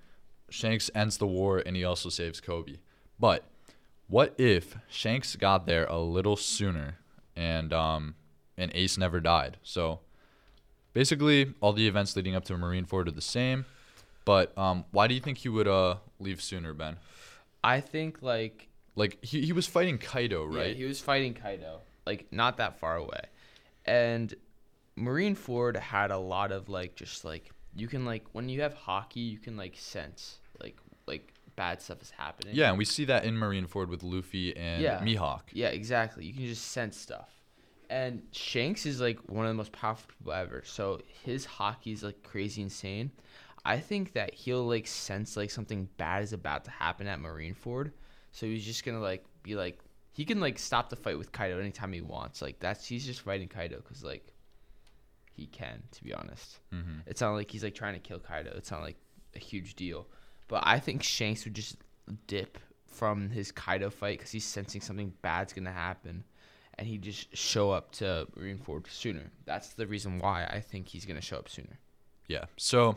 Shanks 0.50 0.89
ends 0.96 1.17
the 1.17 1.27
war 1.27 1.62
and 1.65 1.75
he 1.75 1.84
also 1.84 2.10
saves 2.10 2.39
Koby. 2.39 2.77
But 3.20 3.44
what 4.08 4.34
if 4.38 4.77
Shanks 4.88 5.36
got 5.36 5.65
there 5.65 5.86
a 5.86 6.00
little 6.00 6.38
sooner 6.38 7.00
and 7.36 7.74
um 7.74 8.15
and 8.58 8.72
Ace 8.74 8.98
never 8.98 9.20
died? 9.20 9.58
So 9.63 10.00
basically 10.94 11.53
all 11.60 11.74
the 11.74 11.88
events 11.88 12.15
leading 12.15 12.36
up 12.36 12.46
to 12.46 12.53
Marineford 12.53 13.08
are 13.08 13.12
the 13.12 13.22
same. 13.22 13.65
But 14.27 14.55
um 14.57 14.84
why 14.91 15.07
do 15.07 15.13
you 15.15 15.22
think 15.22 15.38
he 15.39 15.50
would 15.50 15.69
uh 15.69 15.96
leave 16.19 16.41
sooner, 16.41 16.74
Ben? 16.74 16.98
I 17.63 17.79
think 17.79 18.22
like 18.22 18.67
Like 18.96 19.24
he, 19.24 19.46
he 19.46 19.53
was 19.53 19.67
fighting 19.67 19.98
Kaido, 19.98 20.46
right? 20.46 20.67
Yeah, 20.67 20.74
he 20.74 20.84
was 20.84 21.00
fighting 21.00 21.34
Kaido, 21.34 21.79
like 22.05 22.27
not 22.31 22.57
that 22.57 22.77
far 22.81 22.98
away, 22.98 23.22
and 23.86 24.34
Marineford 24.98 25.77
had 25.77 26.12
a 26.12 26.17
lot 26.17 26.51
of 26.51 26.69
like 26.69 26.96
just 26.96 27.24
like 27.24 27.51
you 27.75 27.88
can 27.88 28.05
like 28.05 28.25
when 28.34 28.50
you 28.50 28.62
have 28.62 28.75
haki, 28.75 29.31
you 29.31 29.38
can 29.39 29.55
like 29.55 29.75
sense 29.77 30.39
like 30.60 30.77
like 31.07 31.34
bad 31.55 31.81
stuff 31.81 32.01
is 32.01 32.12
happening. 32.12 32.53
yeah, 32.53 32.69
and 32.69 32.77
we 32.77 32.86
see 32.86 33.05
that 33.05 33.24
in 33.24 33.36
Marineford 33.36 33.88
with 33.88 34.03
Luffy 34.03 34.55
and 34.55 34.84
Yeah. 34.84 35.00
Mihawk. 35.03 35.43
Yeah, 35.53 35.69
exactly. 35.69 36.25
You 36.25 36.34
can 36.34 36.46
just 36.46 36.67
sense 36.67 36.98
stuff. 36.98 37.29
And 37.89 38.22
Shanks 38.31 38.86
is 38.86 39.00
like 39.00 39.17
one 39.29 39.46
of 39.46 39.50
the 39.50 39.55
most 39.55 39.72
powerful 39.72 40.10
people 40.17 40.34
ever. 40.34 40.62
So 40.65 41.00
his 41.24 41.48
haki 41.48 41.93
is 41.93 42.03
like 42.03 42.22
crazy 42.22 42.62
insane. 42.62 43.12
I 43.67 43.79
think 43.79 44.13
that 44.13 44.33
he'll 44.33 44.65
like 44.65 44.88
sense 44.88 45.36
like 45.36 45.51
something 45.51 45.89
bad 45.97 46.24
is 46.24 46.31
about 46.31 46.63
to 46.65 46.71
happen 46.71 47.05
at 47.05 47.19
Marineford. 47.19 47.91
So 48.31 48.45
he's 48.45 48.65
just 48.65 48.86
gonna 48.86 49.01
like 49.01 49.25
be 49.43 49.55
like 49.55 49.79
he 50.13 50.24
can 50.24 50.39
like 50.39 50.57
stop 50.57 50.89
the 50.89 50.95
fight 50.95 51.17
with 51.17 51.33
Kaido 51.33 51.59
anytime 51.59 51.91
he 51.91 52.00
wants. 52.00 52.41
Like 52.41 52.59
that's 52.59 52.86
he's 52.88 53.05
just 53.05 53.21
fighting 53.21 53.50
Kaido 53.50 53.77
because 53.77 54.05
like 54.05 54.33
he 55.33 55.47
can. 55.47 55.83
To 55.91 56.03
be 56.03 56.13
honest, 56.13 56.59
hmm 56.71 57.00
it's 57.05 57.19
not 57.19 57.33
like 57.33 57.51
he's 57.51 57.63
like 57.63 57.75
trying 57.75 57.93
to 57.95 58.00
kill 58.00 58.19
Kaido. 58.19 58.53
It's 58.55 58.71
not 58.71 58.81
like 58.81 58.95
a 59.36 59.39
huge 59.39 59.75
deal. 59.75 60.07
But 60.47 60.63
I 60.65 60.79
think 60.79 61.03
Shanks 61.03 61.43
would 61.43 61.53
just 61.53 61.75
dip 62.25 62.57
from 62.86 63.29
his 63.29 63.51
Kaido 63.51 63.89
fight 63.89 64.17
because 64.17 64.31
he's 64.31 64.45
sensing 64.45 64.79
something 64.79 65.12
bad's 65.21 65.51
gonna 65.51 65.74
happen, 65.74 66.24
and 66.77 66.88
he 66.88 66.97
just 66.97 67.36
show 67.36 67.71
up 67.71 67.91
to 67.95 68.27
Marineford 68.38 68.89
sooner. 68.89 69.29
That's 69.43 69.74
the 69.74 69.86
reason 69.86 70.19
why 70.19 70.45
I 70.45 70.62
think 70.62 70.88
he's 70.88 71.05
gonna 71.05 71.19
show 71.19 71.38
up 71.38 71.50
sooner. 71.50 71.79
Yeah. 72.27 72.45
So, 72.55 72.95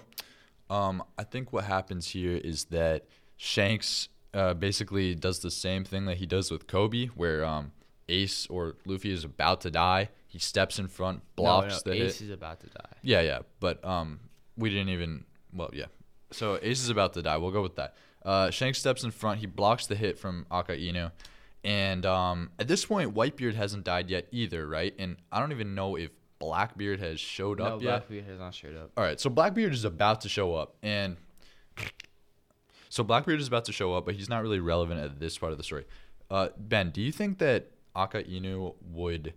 um, 0.71 1.03
I 1.19 1.25
think 1.25 1.53
what 1.53 1.65
happens 1.65 2.09
here 2.09 2.37
is 2.37 2.67
that 2.67 3.07
Shanks 3.37 4.09
uh, 4.33 4.55
basically 4.55 5.15
does 5.15 5.41
the 5.41 5.51
same 5.51 5.85
thing 5.85 6.07
that 6.07 6.19
he 6.19 6.27
does 6.27 6.51
with 6.51 6.67
Koby, 6.67 7.09
where 7.09 7.45
um, 7.45 7.73
Ace 8.09 8.47
or 8.49 8.77
Luffy 8.87 9.13
is 9.13 9.25
about 9.25 9.61
to 9.63 9.71
die. 9.71 10.11
He 10.29 10.39
steps 10.39 10.79
in 10.79 10.87
front, 10.87 11.23
blocks 11.35 11.85
no, 11.85 11.93
no, 11.93 11.99
the 11.99 12.05
Ace 12.05 12.19
hit. 12.21 12.27
is 12.27 12.31
about 12.33 12.61
to 12.61 12.69
die. 12.69 12.97
Yeah, 13.03 13.21
yeah. 13.21 13.41
But 13.59 13.85
um, 13.85 14.21
we 14.57 14.71
didn't 14.71 14.91
even. 14.91 15.25
Well, 15.53 15.71
yeah. 15.73 15.87
So 16.31 16.59
Ace 16.63 16.81
is 16.81 16.91
about 16.91 17.15
to 17.15 17.23
die. 17.23 17.37
We'll 17.39 17.51
go 17.51 17.63
with 17.63 17.77
that. 17.77 17.97
Uh, 18.25 18.51
Shanks 18.51 18.79
steps 18.79 19.03
in 19.03 19.11
front. 19.11 19.41
He 19.41 19.47
blocks 19.47 19.87
the 19.87 19.97
hit 19.97 20.19
from 20.19 20.47
Akainu. 20.51 21.11
And 21.65 22.07
um, 22.07 22.51
at 22.59 22.69
this 22.69 22.85
point, 22.85 23.15
Whitebeard 23.15 23.55
hasn't 23.55 23.85
died 23.85 24.09
yet 24.09 24.29
either, 24.31 24.67
right? 24.67 24.95
And 24.99 25.17
I 25.33 25.41
don't 25.41 25.53
even 25.53 25.75
know 25.75 25.97
if 25.97 26.11
Blackbeard 26.41 26.99
has 26.99 27.21
showed 27.21 27.59
No, 27.59 27.65
up 27.67 27.83
yet. 27.83 27.91
Blackbeard 27.91 28.25
has 28.25 28.39
not 28.41 28.55
showed 28.55 28.77
up. 28.77 28.91
All 28.97 29.05
right, 29.05 29.21
so 29.21 29.31
Blackbeard 29.31 29.73
is 29.73 29.85
about 29.85 30.23
to 30.23 30.29
show 30.29 30.55
up, 30.55 30.75
and 30.83 31.17
so 32.89 33.05
Blackbeard 33.05 33.41
is 33.41 33.47
about 33.47 33.67
to 33.67 33.73
show 33.73 33.95
up, 33.95 34.07
but 34.07 34.17
he's 34.17 34.29
not 34.29 34.43
really 34.43 34.59
relevant 34.59 35.01
at 35.01 35.21
this 35.21 35.39
part 35.39 35.53
of 35.53 35.59
the 35.59 35.65
story. 35.65 35.85
Uh, 36.31 36.49
ben, 36.59 36.91
do 36.91 37.01
you 37.01 37.13
think 37.13 37.39
that 37.39 37.71
Akainu 37.95 38.75
would 38.91 39.35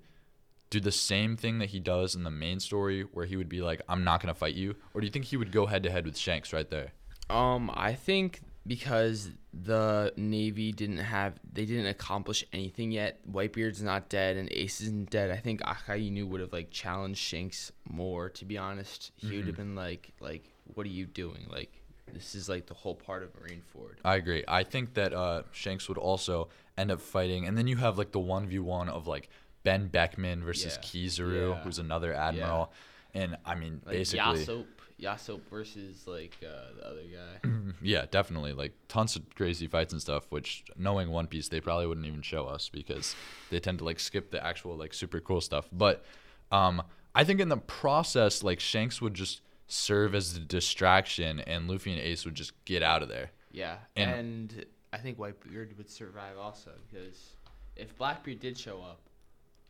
do 0.70 0.80
the 0.80 0.92
same 0.92 1.36
thing 1.38 1.60
that 1.60 1.70
he 1.70 1.80
does 1.80 2.16
in 2.16 2.24
the 2.24 2.32
main 2.32 2.60
story, 2.60 3.04
where 3.04 3.26
he 3.26 3.36
would 3.36 3.50
be 3.50 3.62
like, 3.62 3.82
"I'm 3.88 4.04
not 4.04 4.22
gonna 4.22 4.34
fight 4.34 4.56
you," 4.56 4.76
or 4.94 5.02
do 5.02 5.06
you 5.06 5.12
think 5.12 5.26
he 5.26 5.38
would 5.38 5.52
go 5.52 5.68
head 5.68 5.84
to 5.84 5.92
head 5.92 6.06
with 6.06 6.18
Shanks 6.18 6.52
right 6.52 6.70
there? 6.70 6.94
Um, 7.30 7.70
I 7.74 7.94
think 7.94 8.42
because 8.66 9.30
the 9.54 10.14
Navy 10.16 10.72
didn't 10.72 10.98
have, 11.00 11.34
they 11.52 11.66
didn't 11.66 11.88
accomplish 11.88 12.46
anything 12.54 12.92
yet. 12.92 13.20
Whitebeard's 13.30 13.82
not 13.82 14.10
dead 14.10 14.38
and 14.38 14.50
Ace 14.52 14.82
isn't 14.82 15.10
dead. 15.10 15.32
I 15.32 15.38
think 15.38 15.62
Akainu 15.62 16.28
would 16.28 16.42
have 16.42 16.54
like 16.54 16.72
challenged 16.72 17.20
Shanks 17.20 17.72
more. 17.90 18.30
To 18.30 18.46
be 18.46 18.58
honest, 18.58 19.12
he 19.18 19.36
would 19.38 19.48
have 19.48 19.58
been 19.58 19.76
like, 19.76 20.12
like, 20.20 20.46
what 20.74 20.86
are 20.86 20.90
you 20.90 21.06
doing? 21.06 21.46
Like, 21.52 21.72
this 22.14 22.36
is 22.36 22.48
like 22.48 22.66
the 22.68 22.74
whole 22.74 22.96
part 22.96 23.24
of 23.24 23.30
Marineford. 23.34 23.96
I 24.06 24.16
agree. 24.16 24.44
I 24.48 24.64
think 24.64 24.94
that 24.94 25.14
uh, 25.14 25.44
Shanks 25.52 25.90
would 25.90 25.98
also 25.98 26.50
end 26.78 26.92
up 26.92 27.02
fighting, 27.02 27.46
and 27.46 27.58
then 27.58 27.68
you 27.68 27.78
have 27.78 27.98
like 27.98 28.12
the 28.12 28.20
one 28.20 28.48
v 28.48 28.60
one 28.60 28.88
of 28.90 29.08
like 29.08 29.30
Benn 29.64 29.88
Beckman 29.88 30.44
versus 30.44 30.78
Yeah. 30.82 30.88
Kizaru, 30.90 31.50
Yeah. 31.50 31.64
who's 31.64 31.80
another 31.80 32.14
admiral, 32.14 32.72
and 33.14 33.38
I 33.46 33.56
mean 33.56 33.82
Like 33.86 33.96
basically. 33.96 34.46
Yasopp, 34.46 34.66
Yasopp 35.04 35.42
versus 35.50 36.08
like 36.08 36.36
uh, 36.44 36.76
the 36.78 36.88
other 36.88 37.04
guy. 37.04 37.50
Yeah, 37.82 38.06
definitely. 38.10 38.54
Like 38.54 38.74
tons 38.88 39.16
of 39.18 39.24
crazy 39.36 39.68
fights 39.68 39.92
and 39.92 40.02
stuff, 40.02 40.28
which 40.30 40.64
knowing 40.78 41.10
One 41.10 41.28
Piece, 41.28 41.50
they 41.50 41.60
probably 41.60 41.86
wouldn't 41.88 42.08
even 42.08 42.22
show 42.22 42.46
us 42.46 42.70
because 42.70 43.14
they 43.50 43.60
tend 43.60 43.80
to 43.80 43.84
like 43.84 44.00
skip 44.00 44.32
the 44.32 44.46
actual 44.46 44.78
like 44.78 44.94
super 44.94 45.20
cool 45.20 45.42
stuff. 45.42 45.68
But 45.72 46.06
um 46.52 46.82
I 47.16 47.24
think 47.26 47.40
in 47.42 47.50
the 47.50 47.58
process, 47.58 48.42
like 48.44 48.60
Shanks 48.60 49.02
would 49.02 49.14
just 49.14 49.42
serve 49.68 50.16
as 50.16 50.38
a 50.38 50.40
distraction 50.40 51.40
and 51.42 51.68
Luffy 51.70 51.92
and 51.92 52.00
Ace 52.02 52.26
would 52.26 52.36
just 52.36 52.54
get 52.66 52.82
out 52.84 53.02
of 53.04 53.10
there. 53.10 53.32
Yeah, 53.52 53.78
And- 53.96 54.12
and, 54.12 54.66
I 54.94 54.98
think 54.98 55.18
Whitebeard 55.18 55.76
would 55.78 55.90
survive 55.90 56.38
also 56.38 56.72
because 56.92 57.36
if 57.76 57.96
Blackbeard 57.98 58.40
did 58.40 58.56
show 58.58 58.82
up, 58.82 59.02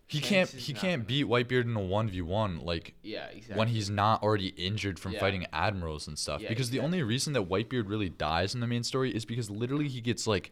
He 0.08 0.20
can't 0.20 0.50
he 0.50 0.74
can't 0.74 1.08
beat 1.08 1.26
Whitebeard 1.26 1.64
in 1.64 1.76
a 1.76 1.80
one 1.80 2.08
v 2.10 2.22
one 2.22 2.60
like 2.64 2.94
yeah, 3.02 3.26
exactly. 3.28 3.58
when 3.58 3.68
he's 3.70 3.90
not 3.90 4.22
already 4.22 4.48
injured 4.50 5.00
from 5.00 5.14
Yeah. 5.14 5.20
fighting 5.20 5.48
admirals 5.52 6.08
and 6.08 6.20
stuff. 6.20 6.42
Yeah, 6.42 6.50
because 6.50 6.70
the 6.70 6.80
only 6.82 7.02
reason 7.02 7.34
that 7.34 7.50
Whitebeard 7.50 7.90
really 7.90 8.10
dies 8.10 8.54
in 8.54 8.60
the 8.62 8.68
main 8.68 8.84
story 8.84 9.16
is 9.16 9.26
because 9.26 9.50
literally 9.50 9.88
he 9.88 10.02
gets 10.02 10.28
like 10.28 10.52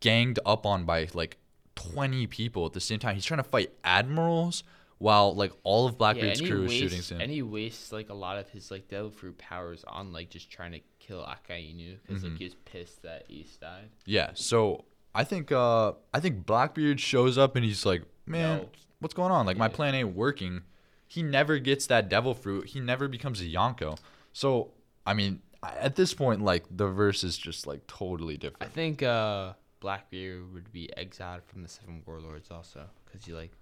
ganged 0.00 0.38
up 0.46 0.66
on 0.66 0.84
by 0.84 1.08
like 1.14 1.38
20 1.74 2.26
people 2.28 2.64
at 2.66 2.72
the 2.74 2.80
same 2.80 2.98
time. 2.98 3.14
He's 3.14 3.24
trying 3.24 3.38
to 3.42 3.48
fight 3.48 3.72
admirals 3.82 4.62
while 4.98 5.34
like 5.34 5.52
all 5.62 5.86
of 5.86 5.98
Blackbeard's 5.98 6.40
he 6.40 6.48
crew 6.48 6.64
is 6.64 6.72
shooting 6.72 7.02
him. 7.02 7.20
And 7.20 7.30
he 7.30 7.42
wastes 7.42 7.92
like 7.92 8.08
a 8.08 8.14
lot 8.14 8.38
of 8.38 8.48
his 8.50 8.70
like 8.70 8.88
devil 8.88 9.10
fruit 9.10 9.36
powers 9.38 9.84
on 9.88 10.12
like 10.12 10.30
just 10.30 10.50
trying 10.50 10.72
to 10.72 10.80
kill 11.00 11.22
Akainu 11.24 11.96
because 12.06 12.22
Mm-hmm. 12.22 12.30
like 12.32 12.38
he 12.38 12.44
was 12.44 12.54
pissed 12.66 13.02
that 13.02 13.24
Ace 13.30 13.56
died. 13.56 13.90
yeah, 14.04 14.30
so 14.34 14.84
I 15.14 15.24
think 15.24 15.50
uh 15.50 15.92
I 16.14 16.20
think 16.20 16.46
Blackbeard 16.46 17.00
shows 17.00 17.36
up 17.36 17.56
and 17.56 17.64
he's 17.64 17.84
like, 17.84 18.02
"Man, 18.26 18.58
No. 18.58 18.68
what's 19.00 19.14
going 19.14 19.32
on? 19.32 19.46
Like 19.46 19.56
my 19.56 19.68
plan 19.68 19.94
ain't 19.94 20.14
working." 20.14 20.62
He 21.08 21.22
never 21.22 21.58
gets 21.58 21.86
that 21.86 22.08
devil 22.08 22.34
fruit. 22.34 22.66
He 22.66 22.80
never 22.80 23.06
becomes 23.06 23.40
a 23.40 23.44
Yonko. 23.44 23.96
So, 24.32 24.72
I 25.06 25.14
mean, 25.14 25.40
at 25.62 25.94
this 25.96 26.12
point 26.14 26.42
like 26.42 26.64
the 26.70 26.88
verse 26.88 27.22
is 27.24 27.38
just 27.38 27.66
like 27.66 27.86
totally 27.86 28.36
different. 28.36 28.62
I 28.62 28.66
think 28.74 29.02
uh 29.02 29.52
Blackbeard 29.80 30.52
would 30.52 30.72
be 30.72 30.94
exiled 30.96 31.42
from 31.44 31.62
the 31.62 31.68
Seven 31.68 32.02
Warlords 32.06 32.50
also 32.50 32.86
because 33.04 33.24
he 33.24 33.32
like 33.32 33.52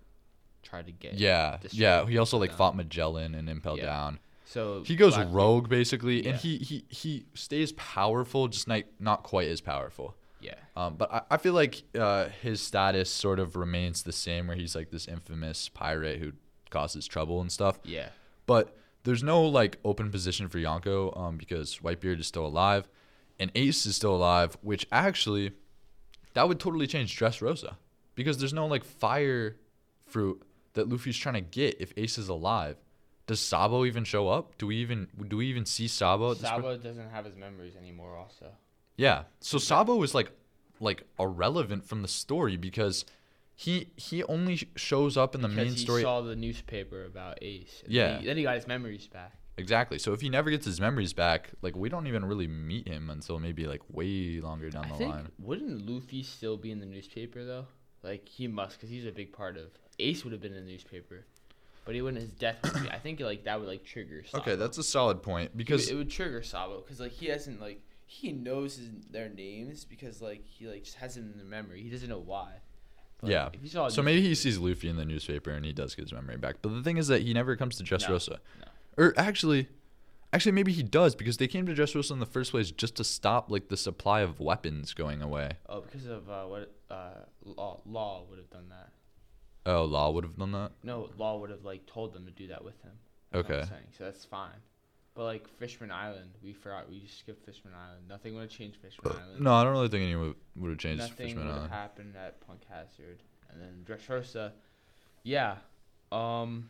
tried 0.62 0.86
to 0.86 0.92
get 0.92 1.14
Yeah, 1.14 1.58
yeah. 1.70 2.06
He 2.06 2.16
also 2.18 2.38
like 2.38 2.50
down. 2.50 2.58
fought 2.58 2.76
Magellan 2.76 3.34
and 3.34 3.48
Impel 3.50 3.76
Yeah. 3.76 3.86
Down. 3.86 4.18
So 4.46 4.82
He 4.84 4.96
goes 4.96 5.14
Blackbeard- 5.14 5.34
rogue 5.34 5.68
basically, 5.68 6.22
Yeah. 6.24 6.30
and 6.30 6.38
he 6.40 6.58
he 6.58 6.84
he 6.88 7.26
stays 7.34 7.72
powerful, 7.72 8.48
just 8.48 8.66
not 8.68 8.84
not 8.98 9.22
quite 9.22 9.48
as 9.48 9.60
powerful. 9.60 10.16
Yeah, 10.44 10.54
Um, 10.76 10.96
but 10.96 11.12
I, 11.12 11.22
I 11.30 11.36
feel 11.38 11.54
like 11.54 11.82
uh, 11.98 12.28
his 12.42 12.60
status 12.60 13.10
sort 13.10 13.38
of 13.40 13.56
remains 13.56 14.02
the 14.02 14.12
same, 14.12 14.46
where 14.46 14.56
he's 14.56 14.74
like 14.76 14.90
this 14.90 15.08
infamous 15.08 15.68
pirate 15.68 16.18
who 16.20 16.32
causes 16.70 17.06
trouble 17.06 17.40
and 17.40 17.50
stuff. 17.50 17.78
yeah, 17.84 18.08
But 18.46 18.76
there's 19.04 19.22
no 19.22 19.42
like 19.42 19.78
open 19.84 20.10
position 20.10 20.48
for 20.48 20.58
Yonko 20.58 21.16
um, 21.18 21.36
because 21.38 21.78
Whitebeard 21.78 22.20
is 22.20 22.26
still 22.26 22.46
alive, 22.46 22.88
and 23.40 23.50
Ace 23.54 23.86
is 23.86 23.96
still 23.96 24.14
alive, 24.14 24.56
which 24.62 24.86
actually 24.92 25.52
that 26.34 26.48
would 26.48 26.60
totally 26.60 26.86
change 26.86 27.18
Dressrosa 27.18 27.76
because 28.14 28.38
there's 28.38 28.52
no 28.52 28.66
like 28.66 28.84
fire 28.84 29.56
fruit 30.06 30.42
that 30.74 30.88
Luffy's 30.88 31.16
trying 31.16 31.34
to 31.34 31.40
get 31.40 31.80
if 31.80 31.92
Ace 31.96 32.18
is 32.18 32.28
alive. 32.28 32.76
Does 33.26 33.40
Sabo 33.40 33.84
even 33.86 34.04
show 34.04 34.28
up? 34.28 34.58
Do 34.58 34.66
we 34.66 34.76
even 34.76 35.08
do 35.28 35.36
we 35.38 35.46
even 35.46 35.64
see 35.64 35.88
Sabo? 35.88 36.32
At 36.32 36.38
this 36.40 36.50
point? 36.50 36.62
Sabo 36.64 36.76
doesn't 36.76 37.10
have 37.10 37.24
his 37.24 37.36
memories 37.36 37.74
anymore. 37.76 38.16
Also, 38.16 38.46
Yeah. 38.96 39.24
So 39.40 39.58
Sabo 39.58 40.02
is 40.02 40.14
like 40.14 40.30
like 40.80 41.04
irrelevant 41.18 41.84
from 41.86 42.02
the 42.02 42.08
story 42.08 42.56
because 42.56 43.04
he 43.54 43.90
he 43.96 44.22
only 44.24 44.68
shows 44.76 45.16
up 45.16 45.34
in 45.34 45.40
the 45.42 45.48
because 45.48 45.64
main 45.64 45.72
he 45.74 45.78
story. 45.78 46.02
saw 46.02 46.20
the 46.20 46.36
newspaper 46.36 47.04
about 47.04 47.38
Ace. 47.42 47.82
Yeah. 47.86 48.08
then 48.08 48.20
he, 48.20 48.26
then 48.26 48.36
he 48.36 48.42
got 48.42 48.56
his 48.56 48.66
memories 48.66 49.06
back. 49.06 49.32
Exactly. 49.56 49.98
So 50.00 50.12
if 50.12 50.20
he 50.20 50.28
never 50.28 50.50
gets 50.50 50.66
his 50.66 50.80
memories 50.80 51.12
back, 51.12 51.50
like 51.62 51.76
we 51.76 51.88
don't 51.88 52.06
even 52.08 52.24
really 52.24 52.48
meet 52.48 52.88
him 52.88 53.08
until 53.10 53.38
maybe 53.38 53.66
like 53.66 53.82
way 53.88 54.40
longer 54.40 54.68
down 54.70 54.86
I 54.86 54.88
the 54.88 54.94
think 54.96 55.14
line. 55.14 55.28
wouldn't 55.38 55.88
Luffy 55.88 56.22
still 56.24 56.56
be 56.56 56.72
in 56.72 56.80
the 56.80 56.86
newspaper 56.86 57.44
though? 57.44 57.66
Like 58.02 58.28
he 58.28 58.48
must, 58.48 58.76
because 58.76 58.90
he's 58.90 59.06
a 59.06 59.12
big 59.12 59.32
part 59.32 59.56
of. 59.56 59.68
Ace 60.00 60.24
would 60.24 60.32
have 60.32 60.42
been 60.42 60.52
in 60.54 60.64
the 60.66 60.70
newspaper, 60.70 61.24
but 61.84 61.94
he 61.94 62.02
wouldn't. 62.02 62.20
His 62.20 62.32
death 62.32 62.56
would 62.64 62.82
be. 62.82 62.90
I 62.90 62.98
think 62.98 63.20
like 63.20 63.44
that 63.44 63.58
would 63.60 63.68
like 63.68 63.84
trigger. 63.84 64.24
Sabo. 64.24 64.42
Okay, 64.42 64.56
that's 64.56 64.76
a 64.76 64.82
solid 64.82 65.22
point 65.22 65.56
because 65.56 65.88
it, 65.88 65.94
it 65.94 65.96
would 65.96 66.10
trigger 66.10 66.42
Sabo 66.42 66.80
because 66.80 66.98
like 66.98 67.12
he 67.12 67.26
hasn't 67.26 67.60
like 67.60 67.80
he 68.06 68.32
knows 68.32 68.76
his, 68.76 68.88
their 69.10 69.28
names 69.28 69.84
because 69.84 70.20
like 70.20 70.44
he 70.46 70.66
like 70.66 70.84
just 70.84 70.96
has 70.96 71.14
them 71.14 71.30
in 71.32 71.38
the 71.38 71.44
memory. 71.44 71.82
He 71.82 71.90
doesn't 71.90 72.08
know 72.08 72.18
why. 72.18 72.52
But, 73.20 73.30
yeah. 73.30 73.48
If 73.52 73.62
you 73.62 73.68
saw 73.68 73.88
So 73.88 74.02
maybe 74.02 74.20
he 74.22 74.34
sees 74.34 74.58
Luffy 74.58 74.88
in 74.88 74.96
the 74.96 75.04
newspaper 75.04 75.50
and 75.50 75.64
he 75.64 75.72
does 75.72 75.94
get 75.94 76.02
his 76.04 76.12
memory 76.12 76.36
back. 76.36 76.56
But 76.62 76.74
the 76.74 76.82
thing 76.82 76.96
is 76.96 77.08
that 77.08 77.22
he 77.22 77.32
never 77.32 77.56
comes 77.56 77.76
to 77.78 77.84
Dressrosa. 77.84 78.38
no. 78.60 78.66
Or 78.96 79.14
actually 79.16 79.68
actually 80.32 80.52
maybe 80.52 80.72
he 80.72 80.82
does 80.82 81.14
because 81.14 81.36
they 81.38 81.46
came 81.48 81.66
to 81.66 81.74
Dressrosa 81.74 82.10
in 82.12 82.18
the 82.18 82.26
first 82.26 82.50
place 82.50 82.70
just 82.70 82.96
to 82.96 83.04
stop 83.04 83.50
like 83.50 83.68
the 83.68 83.76
supply 83.76 84.20
of 84.20 84.40
weapons 84.40 84.92
going 84.92 85.22
away. 85.22 85.52
Oh, 85.68 85.80
because 85.80 86.06
of 86.06 86.28
uh, 86.28 86.44
what 86.44 86.72
uh, 86.90 87.10
law 87.44 87.80
law 87.86 88.24
would 88.28 88.38
have 88.38 88.50
done 88.50 88.68
that. 88.70 88.90
Oh, 89.66 89.84
Law 89.84 90.10
would 90.10 90.24
have 90.24 90.36
done 90.36 90.52
that. 90.52 90.72
No, 90.82 91.08
law 91.16 91.38
would 91.38 91.48
have 91.50 91.64
like 91.64 91.86
told 91.86 92.12
them 92.12 92.26
to 92.26 92.30
do 92.32 92.48
that 92.48 92.62
with 92.62 92.78
him. 92.82 92.92
That's 93.32 93.48
what 93.48 93.56
I'm 93.56 93.62
Okay. 93.62 93.70
So 93.96 94.04
that's 94.04 94.24
fine. 94.26 94.60
But 95.14 95.24
like 95.24 95.48
Fishman 95.58 95.90
Island, 95.92 96.30
we 96.42 96.52
forgot 96.52 96.88
we 96.90 97.00
just 97.00 97.18
skipped 97.20 97.44
Fishman 97.46 97.72
Island. 97.72 98.08
Nothing 98.08 98.34
would 98.34 98.42
have 98.42 98.50
changed 98.50 98.78
Fishman 98.78 99.12
Island. 99.12 99.40
No, 99.40 99.54
I 99.54 99.62
don't 99.62 99.72
really 99.72 99.88
think 99.88 100.02
anyone 100.02 100.34
would 100.56 100.70
have 100.70 100.78
changed 100.78 101.02
Nothing 101.02 101.28
Fishman 101.28 101.48
Island. 101.48 101.70
happened 101.70 102.14
at 102.16 102.40
Punk 102.44 102.62
Hazard. 102.68 103.20
And 103.50 103.60
then 103.62 103.84
Dressrosa, 103.86 104.50
yeah. 105.22 105.56
Um, 106.10 106.68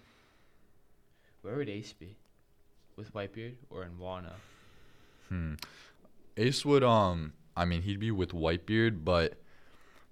where 1.41 1.57
would 1.57 1.69
Ace 1.71 1.95
be? 1.95 2.17
With 2.97 3.13
Whitebeard 3.15 3.55
or 3.71 3.83
in 3.83 3.93
Wano? 3.99 4.33
Hmm. 5.31 5.55
Ace 6.37 6.65
would 6.65 6.85
um 6.85 7.33
I 7.57 7.65
mean 7.65 7.83
he'd 7.83 7.99
be 7.99 8.11
with 8.11 8.33
Whitebeard, 8.33 9.05
but 9.05 9.41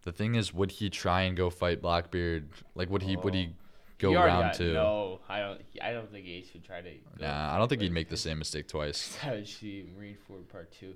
the 0.03 0.13
thing 0.13 0.35
is 0.37 0.53
would 0.55 0.73
he 0.73 0.89
try 0.91 1.23
and 1.23 1.37
go 1.37 1.51
fight 1.51 1.83
Blackbeard? 1.83 2.49
Like 2.75 2.89
would 2.91 3.03
he 3.03 3.17
would 3.17 3.35
he 3.35 3.51
Oh. 3.51 3.62
Go 4.03 4.15
round 4.15 4.43
got- 4.45 4.55
to 4.55 4.73
No, 4.73 5.21
I 5.29 5.41
don't. 5.41 5.61
I 5.83 5.93
don't 5.93 6.11
think 6.11 6.27
Ace 6.27 6.49
would 6.53 6.65
try 6.65 6.81
to. 6.81 6.91
Nah, 7.21 7.55
I 7.55 7.59
don't 7.59 7.69
think 7.69 7.81
he'd 7.83 7.93
make 7.93 8.09
the 8.09 8.17
same 8.17 8.39
mistake 8.39 8.69
twice. 8.69 8.99
Savage 9.23 9.61
Marineford 9.61 10.49
Part 10.51 10.71
Two. 10.73 10.95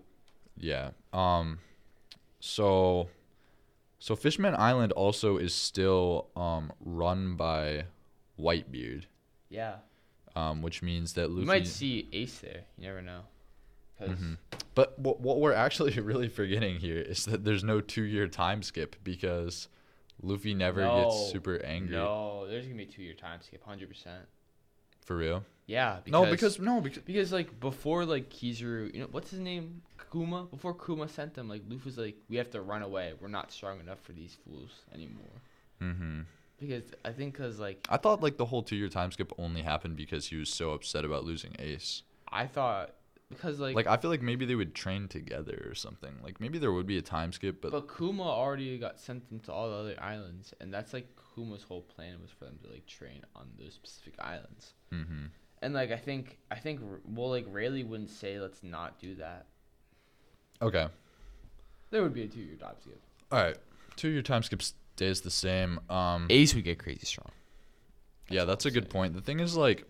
Yeah. 0.59 0.91
Um 1.13 1.59
so 2.41 3.09
so 3.99 4.15
Fishman 4.17 4.55
Island 4.55 4.93
also 4.93 5.37
is 5.39 5.55
still 5.55 6.29
um 6.37 6.73
run 6.81 7.37
by 7.37 7.87
Whitebeard. 8.39 9.05
Yeah, 9.49 9.77
Um, 10.35 10.61
which 10.61 10.83
means 10.83 11.13
that 11.15 11.31
Luffy 11.31 11.41
you 11.43 11.47
might 11.47 11.67
see 11.67 12.09
Ace 12.13 12.39
there. 12.41 12.63
You 12.77 12.89
never 12.89 13.01
know. 13.01 13.21
Mhm. 14.03 14.37
But 14.75 14.99
what, 14.99 15.21
what 15.21 15.41
we're 15.41 15.55
actually 15.55 15.99
really 16.01 16.29
forgetting 16.29 16.81
here 16.81 16.99
is 16.99 17.25
that 17.27 17.45
there's 17.45 17.65
no 17.65 17.81
two 17.81 18.03
year 18.03 18.29
time 18.29 18.63
skip 18.63 18.97
because 19.03 19.69
Luffy 20.23 20.55
never 20.55 20.81
No. 20.81 21.05
gets 21.05 21.31
super 21.33 21.57
angry. 21.65 21.95
no, 21.97 22.47
there's 22.49 22.65
gonna 22.67 22.77
be 22.77 22.87
two 22.87 23.03
year 23.03 23.15
time 23.15 23.41
skip, 23.43 23.63
hundred 23.65 23.89
percent. 23.89 24.25
For 25.05 25.17
real? 25.17 25.45
Yeah, 25.67 25.99
because, 26.05 26.13
no, 26.13 26.31
because 26.31 26.59
no, 26.59 26.81
because 26.81 27.03
because 27.03 27.33
like 27.33 27.59
before 27.61 28.05
like 28.05 28.31
Kizaru, 28.31 28.93
you 28.93 29.01
know 29.01 29.09
what's 29.11 29.31
his 29.31 29.41
name, 29.41 29.83
Kuma. 30.11 30.45
Before 30.45 30.75
Kuma 30.75 31.09
sent 31.09 31.35
them, 31.35 31.49
like 31.49 31.63
Luffy 31.69 31.83
was 31.85 31.99
like, 31.99 32.17
we 32.29 32.37
have 32.37 32.51
to 32.51 32.61
run 32.61 32.83
away. 32.83 33.15
We're 33.21 33.29
not 33.29 33.53
strong 33.53 33.81
enough 33.81 34.01
for 34.01 34.13
these 34.13 34.37
fools 34.45 34.71
anymore. 34.93 35.41
Mm-hmm. 35.83 36.21
Because 36.59 36.85
I 37.05 37.13
think 37.13 37.35
because 37.35 37.59
like 37.59 37.87
I 37.89 37.99
thought 37.99 38.23
like 38.23 38.37
the 38.37 38.47
whole 38.47 38.63
two 38.63 38.77
year 38.77 38.89
time 38.89 39.13
skip 39.13 39.33
only 39.39 39.63
happened 39.63 39.97
because 39.97 40.27
he 40.29 40.37
was 40.37 40.49
so 40.49 40.71
upset 40.73 41.05
about 41.05 41.25
losing 41.25 41.55
Ace. 41.59 42.03
I 42.29 42.47
thought 42.47 42.95
because 43.29 43.59
like 43.59 43.75
Like 43.75 43.87
I 43.87 43.97
feel 43.97 44.11
like 44.11 44.23
maybe 44.23 44.45
they 44.47 44.55
would 44.55 44.75
train 44.75 45.09
together 45.09 45.67
or 45.69 45.75
something. 45.75 46.15
Like 46.23 46.41
maybe 46.41 46.59
there 46.59 46.73
would 46.73 46.87
be 46.87 46.99
a 46.99 47.03
time 47.03 47.33
skip, 47.33 47.61
but, 47.61 47.73
But 47.73 47.89
Kuma 47.97 48.23
already 48.23 48.79
got 48.79 48.99
sent 49.01 49.29
them 49.29 49.41
to 49.41 49.53
all 49.53 49.69
the 49.71 49.77
other 49.77 49.97
islands, 50.03 50.55
and 50.61 50.73
that's 50.73 50.93
like 50.93 51.09
Kuma's 51.35 51.63
whole 51.65 51.83
plan 51.83 52.21
was 52.23 52.31
for 52.31 52.45
them 52.45 52.59
to 52.65 52.71
like 52.71 52.87
train 52.87 53.23
on 53.35 53.49
those 53.59 53.75
specific 53.75 54.15
islands. 54.21 54.75
hmm 54.91 55.27
And 55.63 55.75
like 55.75 55.91
I 55.91 55.97
think 55.97 56.39
I 56.51 56.57
think 56.57 56.81
well 57.05 57.31
like 57.31 57.47
Rayleigh 57.49 57.85
wouldn't 57.85 58.11
say 58.11 58.39
let's 58.39 58.63
not 58.63 58.99
do 58.99 59.15
that. 59.17 59.47
okay. 60.63 60.89
There 61.91 62.03
would 62.03 62.15
be 62.15 62.23
a 62.25 62.29
two 62.29 62.41
year 62.41 62.57
time 62.57 62.75
skip. 62.81 63.01
All 63.33 63.41
right. 63.43 63.57
Two 63.97 64.09
year 64.09 64.23
time 64.23 64.43
skip 64.43 64.63
stays 64.63 65.21
the 65.23 65.31
same. 65.31 65.81
Um 65.91 66.27
Ace 66.31 66.55
would 66.55 66.65
get 66.65 66.79
crazy 66.79 67.07
strong. 67.07 67.31
Yeah, 68.29 68.45
that's 68.45 68.65
a 68.67 68.69
I'm 68.69 68.75
good 68.75 68.85
saying. 68.85 68.93
point. 68.93 69.15
The 69.15 69.21
thing 69.21 69.39
is, 69.39 69.57
like, 69.57 69.87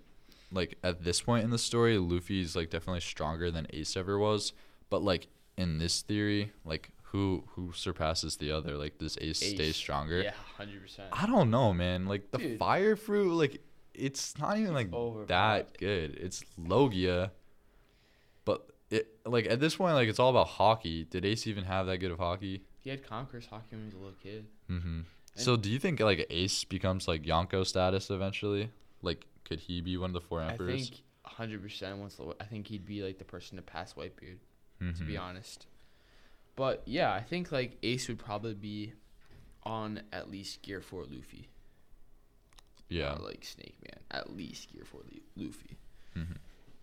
like 0.53 0.79
at 0.83 1.05
this 1.05 1.21
point 1.21 1.45
in 1.45 1.51
the 1.51 1.59
story, 1.59 1.99
Luffy's 1.99 2.57
like 2.57 2.71
definitely 2.71 3.01
stronger 3.01 3.51
than 3.51 3.67
Ace 3.71 3.97
ever 3.97 4.19
was. 4.19 4.53
But 4.91 5.03
like 5.03 5.29
in 5.57 5.79
this 5.79 6.03
theory, 6.03 6.53
like 6.65 6.91
who 7.03 7.45
who 7.49 7.73
surpasses 7.73 8.37
the 8.37 8.53
other? 8.53 8.77
Like 8.77 8.99
does 8.99 9.19
Ace, 9.21 9.39
stay 9.39 9.73
stronger? 9.73 10.23
Yeah, 10.23 10.33
hundred 10.57 10.83
percent. 10.83 11.09
I 11.13 11.27
don't 11.27 11.51
know, 11.51 11.73
man. 11.73 12.07
Like 12.07 12.31
the 12.31 12.39
Dude. 12.39 12.59
fire 12.59 12.97
fruit, 12.97 13.33
like 13.33 13.61
it's 13.95 14.39
not 14.39 14.59
even 14.59 14.75
like 14.75 14.93
overpowered. 14.93 15.29
that 15.29 15.79
good. 15.79 16.17
It's 16.21 16.45
Logia, 16.59 17.33
but 18.45 18.69
it 18.91 19.09
like 19.25 19.47
at 19.47 19.61
this 19.61 19.77
point, 19.77 19.95
like 19.95 20.09
it's 20.09 20.19
all 20.19 20.31
about 20.31 20.49
haki. 20.49 21.09
Did 21.09 21.25
Ace 21.25 21.47
even 21.47 21.65
have 21.65 21.87
that 21.87 21.99
good 21.99 22.11
of 22.11 22.19
haki? 22.19 22.61
He 22.81 22.91
had 22.91 23.05
Conqueror's 23.05 23.47
haki 23.47 23.73
when 23.73 23.81
he 23.81 23.87
was 23.87 23.95
a 23.95 23.97
little 23.97 24.15
kid. 24.23 24.47
Mm-hmm. 24.71 25.01
So 25.35 25.57
do 25.57 25.71
you 25.71 25.79
think 25.79 26.01
like 26.01 26.27
Ace 26.31 26.65
becomes 26.65 27.07
like 27.07 27.23
Yonko 27.23 27.67
status 27.67 28.11
eventually? 28.11 28.71
Like, 29.03 29.27
could 29.47 29.61
he 29.61 29.81
be 29.81 29.97
one 29.97 30.11
of 30.11 30.15
the 30.15 30.21
four 30.21 30.43
emperors? 30.43 30.73
I 30.75 30.77
think 30.85 31.03
hundred 31.25 31.63
percent. 31.63 31.99
Once 31.99 32.17
the, 32.17 32.35
I 32.41 32.45
think 32.45 32.67
he'd 32.69 32.85
be 32.85 33.03
like 33.03 33.19
the 33.19 33.25
person 33.25 33.57
to 33.57 33.63
pass 33.63 33.95
Whitebeard. 33.95 34.39
To 34.97 35.05
be 35.05 35.15
Mhm. 35.15 35.21
honest. 35.23 35.67
But 36.55 36.83
yeah, 36.85 37.13
I 37.13 37.23
think 37.23 37.51
like 37.51 37.79
Ace 37.83 38.09
would 38.09 38.19
probably 38.19 38.55
be 38.55 38.93
on 39.63 40.03
at 40.13 40.31
least 40.31 40.61
Gear 40.63 40.81
Four 40.83 41.05
Luffy. 41.05 41.49
Yeah. 42.89 43.09
Not 43.11 43.25
like 43.25 43.45
Snake 43.45 43.77
Man. 43.83 44.01
At 44.11 44.37
least 44.37 44.73
Gear 44.73 44.85
Four 44.85 45.01
Lu- 45.11 45.45
Luffy. 45.47 45.77
Mhm. 46.15 46.37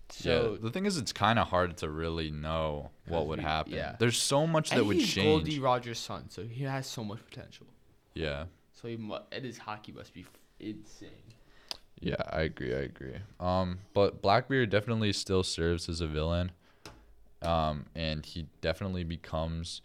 So 0.10 0.52
yeah. 0.54 0.58
The 0.62 0.70
thing 0.72 0.86
is, 0.86 0.98
it's 0.98 1.14
kind 1.14 1.40
of 1.40 1.48
hard 1.48 1.78
to 1.78 1.90
really 1.90 2.30
know 2.30 2.92
what 3.08 3.28
would 3.28 3.40
we- 3.40 3.44
happen. 3.46 3.74
yeah. 3.74 3.96
There's 4.00 4.18
so 4.18 4.46
much 4.46 4.70
that 4.72 4.86
would 4.86 4.98
he's 4.98 5.12
change. 5.14 5.26
Gol 5.26 5.40
D. 5.40 5.60
Rogers' 5.60 6.00
son, 6.00 6.30
so 6.30 6.46
he 6.46 6.64
has 6.64 6.86
so 6.88 7.04
much 7.04 7.24
potential. 7.26 7.68
Yeah. 8.14 8.46
So 8.74 8.88
he 8.88 8.98
mu- 8.98 9.18
and 9.32 9.46
his 9.46 9.60
haki 9.60 9.94
must 9.96 10.14
be 10.14 10.22
f- 10.22 10.40
insane. 10.60 11.10
Yeah, 12.00 12.16
I 12.30 12.42
agree. 12.42 12.74
I 12.74 12.80
agree. 12.80 13.16
Um, 13.40 13.80
but 13.94 14.22
Blackbeard 14.22 14.70
definitely 14.70 15.14
still 15.14 15.44
serves 15.44 15.88
as 15.88 16.02
a 16.02 16.08
villain. 16.08 16.52
Um, 17.42 17.86
and 17.96 18.26
he 18.26 18.48
definitely 18.62 19.04
becomes. 19.04 19.82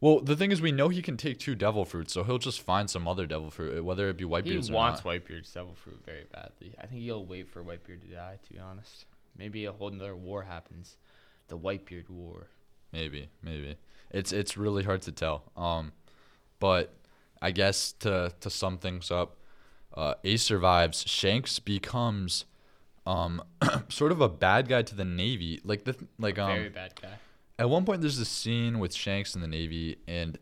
Well, 0.00 0.20
the 0.20 0.36
thing 0.36 0.52
is, 0.52 0.60
we 0.60 0.72
know 0.72 0.90
he 0.90 1.00
can 1.00 1.16
take 1.16 1.38
two 1.38 1.54
devil 1.54 1.84
fruits, 1.84 2.12
so 2.12 2.24
he'll 2.24 2.38
just 2.38 2.60
find 2.60 2.90
some 2.90 3.08
other 3.08 3.26
devil 3.26 3.50
fruit, 3.50 3.82
whether 3.82 4.08
it 4.10 4.18
be 4.18 4.24
He 4.24 4.30
Whitebeard's 4.30 4.70
or 4.70 4.74
wants. 4.74 5.00
Whitebeard's 5.00 5.52
devil 5.52 5.74
fruit 5.74 6.00
very 6.04 6.24
badly. 6.32 6.74
I 6.78 6.86
think 6.86 7.02
he'll 7.02 7.24
wait 7.24 7.48
for 7.48 7.62
Whitebeard 7.62 8.02
to 8.02 8.14
die. 8.14 8.38
To 8.42 8.52
be 8.52 8.58
honest, 8.58 9.06
maybe 9.36 9.64
a 9.64 9.72
whole 9.72 9.88
another 9.88 10.14
war 10.14 10.42
happens, 10.42 10.96
the 11.48 11.56
Whitebeard 11.56 12.10
War. 12.10 12.48
Maybe, 12.92 13.28
maybe. 13.42 13.76
It's 14.10 14.32
it's 14.32 14.56
really 14.56 14.84
hard 14.84 15.02
to 15.02 15.12
tell. 15.12 15.44
Um, 15.56 15.92
but 16.60 16.94
I 17.40 17.50
guess 17.50 17.92
to 18.00 18.32
to 18.40 18.50
sum 18.50 18.78
things 18.78 19.10
up, 19.10 19.38
uh, 19.94 20.14
Ace 20.24 20.42
survives. 20.42 21.04
Shanks 21.06 21.58
becomes, 21.58 22.44
um, 23.06 23.42
sort 23.88 24.12
of 24.12 24.20
a 24.20 24.28
bad 24.28 24.68
guy 24.68 24.82
to 24.82 24.94
the 24.94 25.04
Navy. 25.04 25.60
Like 25.64 25.84
the 25.84 25.96
like 26.18 26.38
um. 26.38 26.48
very 26.48 26.68
bad 26.68 26.94
guy. 27.00 27.14
At 27.56 27.70
one 27.70 27.84
point, 27.84 28.00
there's 28.00 28.18
this 28.18 28.28
scene 28.28 28.80
with 28.80 28.92
Shanks 28.92 29.36
in 29.36 29.40
the 29.40 29.46
Navy, 29.46 29.98
and 30.08 30.36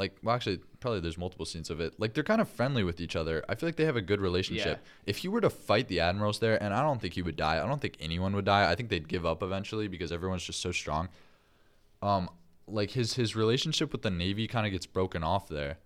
like, 0.00 0.16
well, 0.22 0.34
actually, 0.34 0.58
probably 0.80 1.00
there's 1.00 1.18
multiple 1.18 1.44
scenes 1.44 1.68
of 1.68 1.78
it. 1.78 2.00
Like, 2.00 2.14
they're 2.14 2.24
kind 2.24 2.40
of 2.40 2.48
friendly 2.48 2.82
with 2.82 3.02
each 3.02 3.14
other. 3.14 3.44
I 3.50 3.54
feel 3.54 3.68
like 3.68 3.76
they 3.76 3.84
have 3.84 3.96
a 3.96 4.00
good 4.00 4.18
relationship. 4.18 4.80
Yeah. 4.82 4.90
If 5.04 5.18
he 5.18 5.28
were 5.28 5.42
to 5.42 5.50
fight 5.50 5.88
the 5.88 6.00
admirals 6.00 6.38
there, 6.38 6.60
and 6.62 6.72
I 6.72 6.80
don't 6.80 6.98
think 7.02 7.12
he 7.12 7.20
would 7.20 7.36
die. 7.36 7.62
I 7.62 7.66
don't 7.66 7.82
think 7.82 7.98
anyone 8.00 8.34
would 8.34 8.46
die. 8.46 8.70
I 8.70 8.74
think 8.74 8.88
they'd 8.88 9.06
give 9.06 9.26
up 9.26 9.42
eventually 9.42 9.88
because 9.88 10.10
everyone's 10.10 10.42
just 10.42 10.62
so 10.62 10.72
strong. 10.72 11.10
Um, 12.00 12.30
like 12.66 12.92
his 12.92 13.12
his 13.14 13.36
relationship 13.36 13.92
with 13.92 14.00
the 14.00 14.10
Navy 14.10 14.46
kind 14.46 14.64
of 14.64 14.72
gets 14.72 14.86
broken 14.86 15.22
off 15.22 15.48
there. 15.48 15.76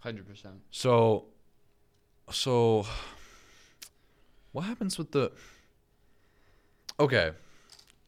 Hundred 0.00 0.28
percent. 0.28 0.60
So, 0.70 1.24
so, 2.30 2.86
what 4.52 4.62
happens 4.62 4.98
with 4.98 5.12
the? 5.12 5.32
Okay, 6.98 7.32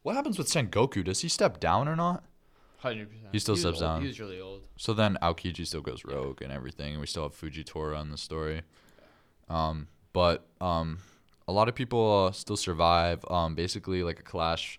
what 0.03 0.15
happens 0.15 0.39
with 0.39 0.49
Sengoku? 0.49 1.03
Does 1.05 1.21
he 1.21 1.29
step 1.29 1.59
down 1.59 1.89
or 1.89 1.97
not? 1.97 2.23
Hundred 2.79 3.11
percent. 3.11 3.29
He 3.33 3.39
still 3.39 3.57
steps 3.57 3.79
old. 3.79 3.81
down. 3.81 4.01
He 4.03 4.07
was 4.07 4.21
really 4.21 4.41
old. 4.41 4.67
So 4.77 4.93
then 4.93 5.19
Aokiji 5.21 5.67
still 5.67 5.81
goes 5.81 6.05
rogue 6.05 6.43
and 6.43 6.53
everything, 6.53 6.93
and 6.93 7.01
we 7.01 7.07
still 7.07 7.25
have 7.25 7.33
Fujitora 7.33 8.01
in 8.01 8.11
the 8.11 8.19
story. 8.19 8.63
Um, 9.49 9.89
but 10.13 10.47
um, 10.61 10.99
a 11.49 11.53
lot 11.53 11.69
of 11.69 11.75
people 11.75 12.27
uh, 12.27 12.33
still 12.33 12.57
survive. 12.57 13.25
Um, 13.29 13.55
basically, 13.55 14.03
like 14.03 14.21
a 14.21 14.23
clash 14.23 14.79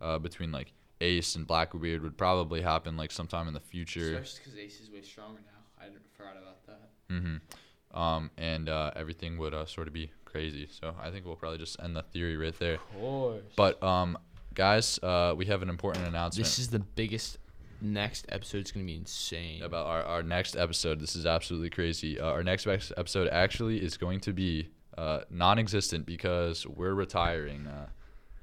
uh, 0.00 0.18
between 0.18 0.52
like 0.52 0.72
Ace 1.02 1.34
and 1.36 1.46
Blackbeard 1.46 2.02
would 2.02 2.16
probably 2.16 2.62
happen 2.62 2.96
like 2.96 3.10
sometime 3.10 3.48
in 3.48 3.54
the 3.54 3.60
future. 3.60 4.14
Especially 4.14 4.40
because 4.44 4.58
Ace 4.58 4.80
is 4.80 4.90
way 4.90 5.02
stronger 5.02 5.40
now. 5.44 5.84
I 5.84 5.88
forgot 6.16 6.36
about 6.40 6.66
that. 6.66 6.90
hmm 7.10 7.36
Um, 7.94 8.30
and 8.38 8.68
uh, 8.68 8.90
everything 8.96 9.38
would 9.38 9.54
uh, 9.54 9.66
sort 9.66 9.86
of 9.86 9.92
be 9.92 10.10
crazy. 10.24 10.66
So 10.70 10.94
I 11.00 11.10
think 11.10 11.26
we'll 11.26 11.36
probably 11.36 11.58
just 11.58 11.80
end 11.82 11.94
the 11.94 12.02
theory 12.02 12.36
right 12.36 12.58
there. 12.58 12.74
Of 12.74 13.00
course. 13.00 13.42
But 13.56 13.82
um, 13.82 14.18
guys, 14.54 14.98
uh, 15.02 15.34
we 15.36 15.46
have 15.46 15.62
an 15.62 15.68
important 15.68 16.06
announcement. 16.06 16.44
this 16.46 16.58
is 16.58 16.68
the 16.68 16.80
biggest. 16.80 17.38
Next 17.84 18.26
episode 18.28 18.58
episode's 18.58 18.70
gonna 18.70 18.86
be 18.86 18.94
insane. 18.94 19.60
about 19.62 19.86
our, 19.86 20.04
our 20.04 20.22
next 20.22 20.56
episode. 20.56 21.00
This 21.00 21.16
is 21.16 21.26
absolutely 21.26 21.68
crazy. 21.68 22.20
Uh, 22.20 22.26
our 22.30 22.44
next 22.44 22.64
ex- 22.68 22.92
episode 22.96 23.26
actually 23.28 23.82
is 23.82 23.96
going 23.96 24.20
to 24.20 24.32
be 24.32 24.68
uh, 24.96 25.22
non-existent 25.30 26.06
because 26.06 26.64
we're 26.64 26.94
retiring. 26.94 27.66
Uh, 27.66 27.86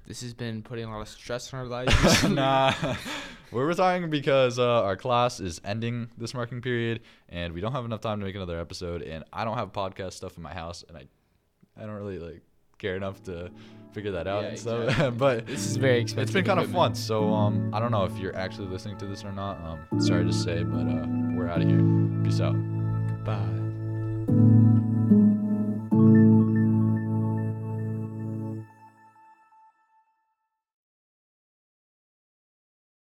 This 0.08 0.22
has 0.22 0.34
been 0.34 0.64
putting 0.64 0.86
a 0.86 0.92
lot 0.92 1.02
of 1.02 1.08
stress 1.08 1.54
on 1.54 1.60
our 1.60 1.66
lives. 1.68 2.24
nah, 2.30 2.74
we're 3.52 3.66
retiring 3.66 4.10
because 4.10 4.58
uh, 4.58 4.84
our 4.84 4.96
class 4.96 5.40
is 5.40 5.62
ending 5.64 6.10
this 6.18 6.34
marking 6.34 6.62
period, 6.62 7.02
and 7.30 7.54
we 7.54 7.62
don't 7.62 7.74
have 7.74 7.86
enough 7.86 8.02
time 8.02 8.20
to 8.20 8.26
make 8.26 8.36
another 8.36 8.60
episode. 8.60 9.02
And 9.04 9.24
I 9.32 9.46
don't 9.46 9.58
have 9.58 9.72
podcast 9.72 10.14
stuff 10.14 10.36
in 10.38 10.44
my 10.44 10.54
house, 10.54 10.84
and 10.88 10.98
I, 10.98 11.04
I 11.78 11.86
don't 11.86 11.96
really 11.96 12.18
like 12.20 12.42
care 12.80 12.96
enough 12.96 13.22
to 13.24 13.52
figure 13.92 14.12
that 14.12 14.26
out 14.28 14.44
Yeah, 14.44 14.50
and 14.50 14.60
stuff. 14.60 14.84
exactly. 14.90 15.12
but 15.18 15.46
This 15.46 15.66
is 15.68 15.76
very 15.78 16.00
expensive. 16.00 16.24
it's 16.24 16.34
been 16.34 16.46
kind 16.46 16.60
of 16.60 16.72
fun. 16.72 16.96
So 16.96 17.32
um, 17.34 17.72
I 17.74 17.80
don't 17.80 17.92
know 17.92 18.06
if 18.06 18.18
you're 18.18 18.36
actually 18.36 18.68
listening 18.68 18.98
to 19.00 19.06
this 19.06 19.24
or 19.24 19.32
not. 19.32 19.58
Um, 19.64 20.00
sorry 20.02 20.26
to 20.26 20.34
say, 20.34 20.64
but 20.64 20.88
uh, 20.88 21.06
we're 21.36 21.50
out 21.50 21.62
of 21.62 21.68
here. 21.68 21.84
Peace 22.24 22.40
out. 22.40 22.56
Bye. 23.26 24.79